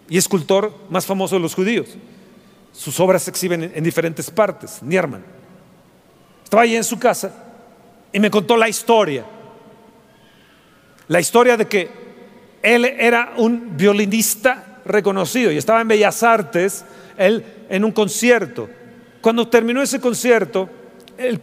[0.09, 1.87] y escultor más famoso de los judíos.
[2.71, 5.23] Sus obras se exhiben en, diferentes partes, Nierman.
[6.43, 7.33] Estaba ahí en su casa
[8.11, 9.25] y me contó la historia.
[11.07, 11.89] La historia de que
[12.61, 16.83] él era un violinista reconocido y estaba en Bellas Artes,
[17.17, 18.69] él en un concierto.
[19.21, 20.69] Cuando terminó ese concierto,
[21.17, 21.37] eh,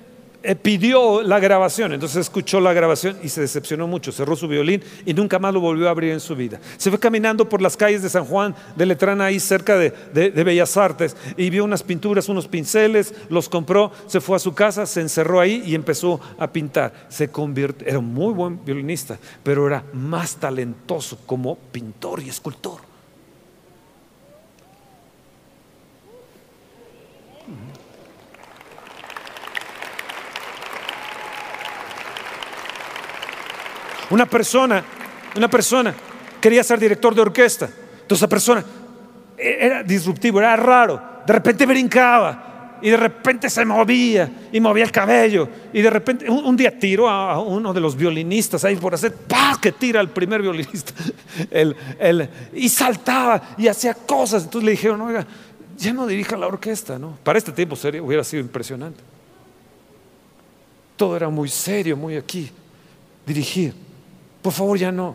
[0.63, 5.15] pidió la grabación, entonces escuchó la grabación y se decepcionó mucho, cerró su violín y
[5.15, 6.61] nunca más lo volvió a abrir en su vida.
[6.77, 10.77] Se fue caminando por las calles de San Juan de Letrán, ahí cerca de, Bellas
[10.77, 15.01] Artes, y vio unas pinturas, unos pinceles, los compró, se fue a su casa, se
[15.01, 16.93] encerró ahí y empezó a pintar.
[17.09, 22.94] Se convirtió, era un muy buen violinista, pero era más talentoso como pintor y escultor.
[34.15, 34.85] Una persona,
[35.35, 35.93] una persona
[36.41, 37.65] quería ser director de orquesta.
[37.67, 38.65] Entonces esa persona
[39.37, 41.03] era disruptivo, era raro.
[41.27, 45.49] De repente brincaba y de repente se movía y movía el cabello.
[45.73, 49.59] Y de repente un, día tiró a uno de los violinistas ahí por hacer, ¡pah!
[49.61, 50.93] que tira al primer violinista.
[52.55, 54.45] y saltaba y hacía cosas.
[54.45, 55.27] Entonces le dijeron, oiga,
[55.77, 57.19] ya no dirija la orquesta, ¿no?
[57.25, 59.01] Para este tiempo serio hubiera sido impresionante.
[60.97, 62.53] Todo era muy serio, muy aquí.
[63.27, 63.84] Dirigir.
[64.45, 65.15] Por favor, ya no.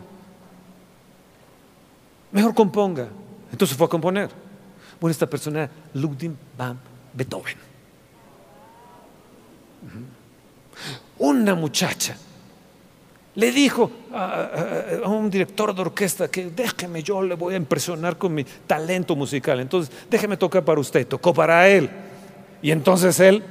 [2.32, 3.08] Mejor componga.
[3.52, 4.32] Entonces fue a componer.
[5.00, 6.80] Bueno, esta persona era Ludwig van
[7.14, 7.56] Beethoven.
[11.20, 12.18] Una muchacha
[13.36, 18.34] le dijo a, un director de orquesta que déjeme, yo le voy a impresionar con
[18.34, 19.60] mi talento musical.
[19.60, 21.06] Entonces, déjeme tocar para usted.
[21.06, 21.88] Tocó para él.
[22.64, 23.44] Y entonces él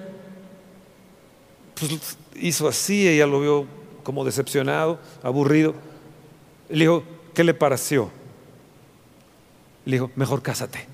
[1.79, 3.78] pues, hizo así, ella lo vio
[4.09, 5.74] como decepcionado, aburrido.
[6.70, 7.04] Le dijo,
[7.34, 8.11] ¿qué le pareció?
[9.84, 10.86] Le dijo, mejor cásate.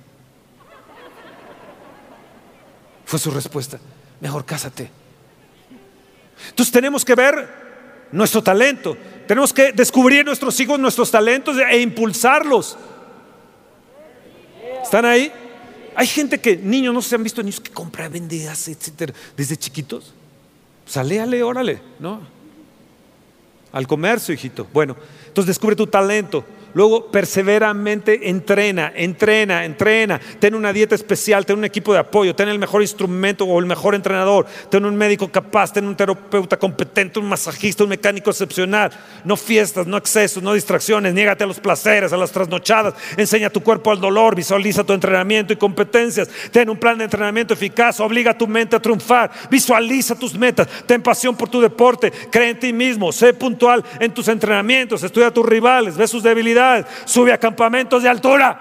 [3.04, 3.78] Fue su respuesta,
[4.20, 4.90] mejor cásate.
[6.48, 8.96] Entonces tenemos que ver nuestro talento,
[9.28, 12.76] tenemos que descubrir nuestros hijos, nuestros talentos e impulsarlos.
[14.82, 15.32] ¿Están ahí?
[15.94, 20.12] Hay gente que, niños, no se han visto niños que compran, vende, etcétera, desde chiquitos.
[20.84, 22.34] Saléale, órale, ¿no?
[23.74, 24.66] Al comercio, hijito.
[24.72, 24.96] Bueno,
[25.26, 26.44] entonces descubre tu talento.
[26.74, 30.20] Luego, perseveramente entrena, entrena, entrena.
[30.40, 33.66] Ten una dieta especial, ten un equipo de apoyo, ten el mejor instrumento o el
[33.66, 38.90] mejor entrenador, ten un médico capaz, ten un terapeuta competente, un masajista, un mecánico excepcional.
[39.22, 41.14] No fiestas, no excesos, no distracciones.
[41.14, 42.94] Niégate a los placeres, a las trasnochadas.
[43.16, 46.28] Enseña tu cuerpo al dolor, visualiza tu entrenamiento y competencias.
[46.50, 49.30] Ten un plan de entrenamiento eficaz, obliga a tu mente a triunfar.
[49.48, 54.12] Visualiza tus metas, ten pasión por tu deporte, cree en ti mismo, sé puntual en
[54.12, 56.63] tus entrenamientos, estudia a tus rivales, ve sus debilidades
[57.04, 58.60] sube a campamentos de altura.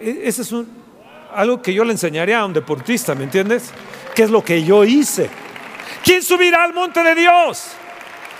[0.00, 0.54] E, ese es
[1.34, 3.70] algo que yo le enseñaría a un deportista, ¿me entiendes?
[4.14, 5.30] ¿Qué es lo que yo hice?
[6.02, 7.72] ¿Quién subirá al monte de Dios?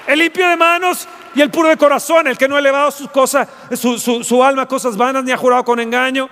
[0.06, 4.24] El limpio de manos y el puro de corazón, el que no ha elevado su,
[4.24, 6.28] su alma a cosas vanas ni ha jurado con engaño.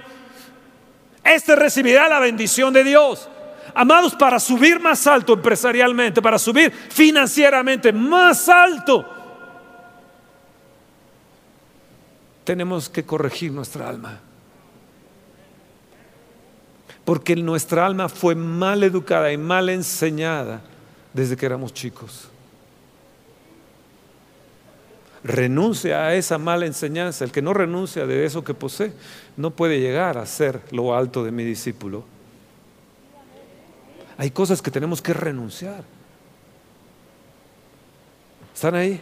[1.22, 3.28] Este recibirá la bendición de Dios.
[3.74, 9.04] Amados, para subir más alto empresarialmente, para subir financieramente más alto,
[12.44, 14.20] tenemos que corregir nuestra alma.
[17.04, 20.62] porque nuestra alma fue mal educada y mal enseñada
[21.12, 22.28] desde que éramos chicos.
[25.22, 27.24] Renuncia a esa mala enseñanza.
[27.24, 28.92] El que no renuncia de eso que posee
[29.36, 32.04] no puede llegar a ser lo alto de mi discípulo.
[34.16, 35.84] Hay cosas que tenemos que renunciar.
[38.54, 39.00] ¿Están ahí?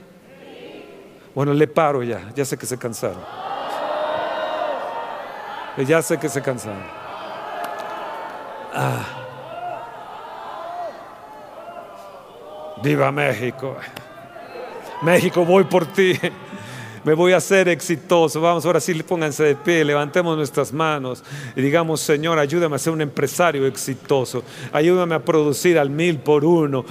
[1.35, 3.23] Bueno, le paro ya, ya sé que se cansaron.
[5.87, 6.83] Ya sé que se cansaron.
[8.75, 9.05] Ah.
[12.83, 13.77] Viva México.
[15.03, 16.19] México, voy por ti.
[17.05, 18.41] Me voy a hacer exitoso.
[18.41, 21.25] Vamos, ahora sí, pónganse de pie, levantemos nuestras manos
[21.57, 24.45] y digamos, Señor, ayúdame a ser un empresario exitoso.
[24.73, 26.85] Ayúdame a producir al mil por uno.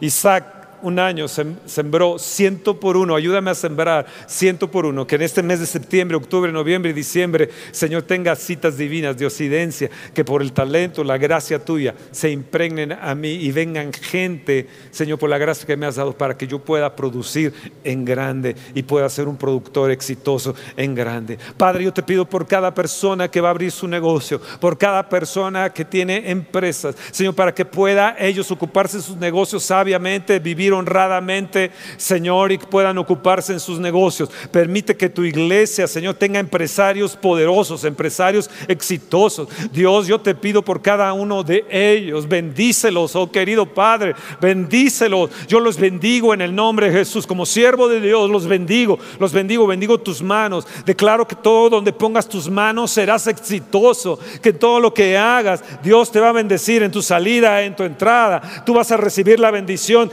[0.00, 5.22] Isaac un año sembró ciento por uno, ayúdame a sembrar ciento por uno, que en
[5.22, 10.24] este mes de septiembre, octubre, noviembre y diciembre, Señor, tenga citas divinas de occidencia, que
[10.24, 15.30] por el talento, la gracia tuya, se impregnen a mí y vengan gente, Señor, por
[15.30, 17.52] la gracia que me has dado, para que yo pueda producir
[17.84, 21.38] en grande y pueda ser un productor exitoso en grande.
[21.56, 25.08] Padre, yo te pido por cada persona que va a abrir su negocio, por cada
[25.08, 30.67] persona que tiene empresas, Señor, para que pueda ellos ocuparse de sus negocios sabiamente, vivir
[30.72, 34.30] honradamente, Señor, y puedan ocuparse en sus negocios.
[34.50, 39.48] Permite que tu iglesia, Señor, tenga empresarios poderosos, empresarios exitosos.
[39.72, 45.30] Dios, yo te pido por cada uno de ellos, bendícelos, oh querido Padre, bendícelos.
[45.46, 49.32] Yo los bendigo en el nombre de Jesús, como siervo de Dios, los bendigo, los
[49.32, 50.66] bendigo, bendigo tus manos.
[50.84, 56.10] Declaro que todo donde pongas tus manos serás exitoso, que todo lo que hagas, Dios
[56.10, 58.64] te va a bendecir en tu salida, en tu entrada.
[58.64, 60.10] Tú vas a recibir la bendición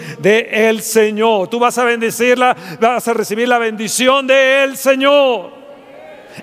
[0.51, 1.47] el Señor.
[1.49, 5.51] Tú vas a bendecirla, vas a recibir la bendición de el Señor.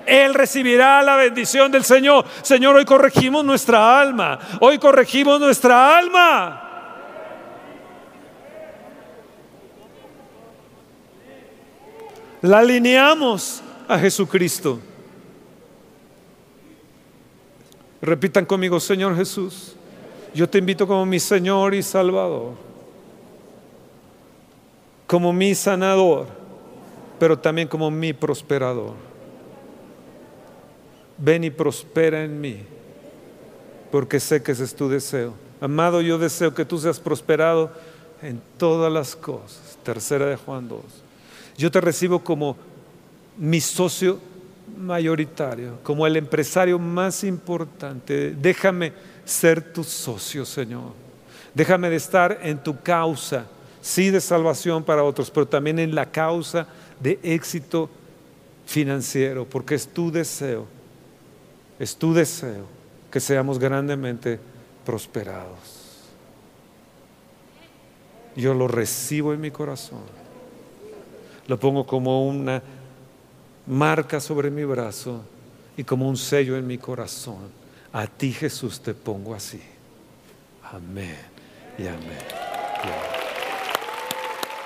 [0.07, 2.25] Él recibirá la bendición del Señor.
[2.43, 4.39] Señor, hoy corregimos nuestra alma.
[4.61, 6.69] Hoy corregimos nuestra alma.
[12.41, 14.81] La alineamos a Jesucristo.
[18.01, 19.77] Repitan conmigo, Señor Jesús,
[20.35, 22.72] yo te invito como mi Señor y Salvador
[25.13, 26.27] como mi sanador,
[27.19, 28.95] pero también como mi prosperador.
[31.19, 32.63] Ven y prospera en mí,
[33.91, 35.35] porque sé que ese es tu deseo.
[35.61, 37.71] Amado, yo deseo que tú seas prosperado
[38.23, 39.77] en todas las cosas.
[39.83, 40.81] Tercera de Juan 2.
[41.59, 42.57] Yo te recibo como
[43.37, 44.19] mi socio
[44.79, 48.31] mayoritario, como el empresario más importante.
[48.31, 48.95] Déjame
[49.27, 50.95] ser tu socio, Señor.
[51.53, 53.45] Déjame de estar en tu causa
[53.83, 56.67] sí de salvación para otros, pero también en la causa
[57.01, 57.91] de éxito
[58.65, 60.67] financiero, porque es tu deseo,
[61.79, 62.65] es tu deseo
[63.11, 64.39] que seamos grandemente
[64.87, 65.83] prosperados.
[68.35, 70.01] Yo lo recibo en mi corazón,
[71.47, 72.63] lo pongo como una
[73.67, 75.23] marca sobre mi brazo
[75.77, 77.51] y como un sello en mi corazón.
[77.93, 79.61] A ti Jesús te pongo así.
[80.73, 81.19] Amén
[81.77, 83.22] y amén.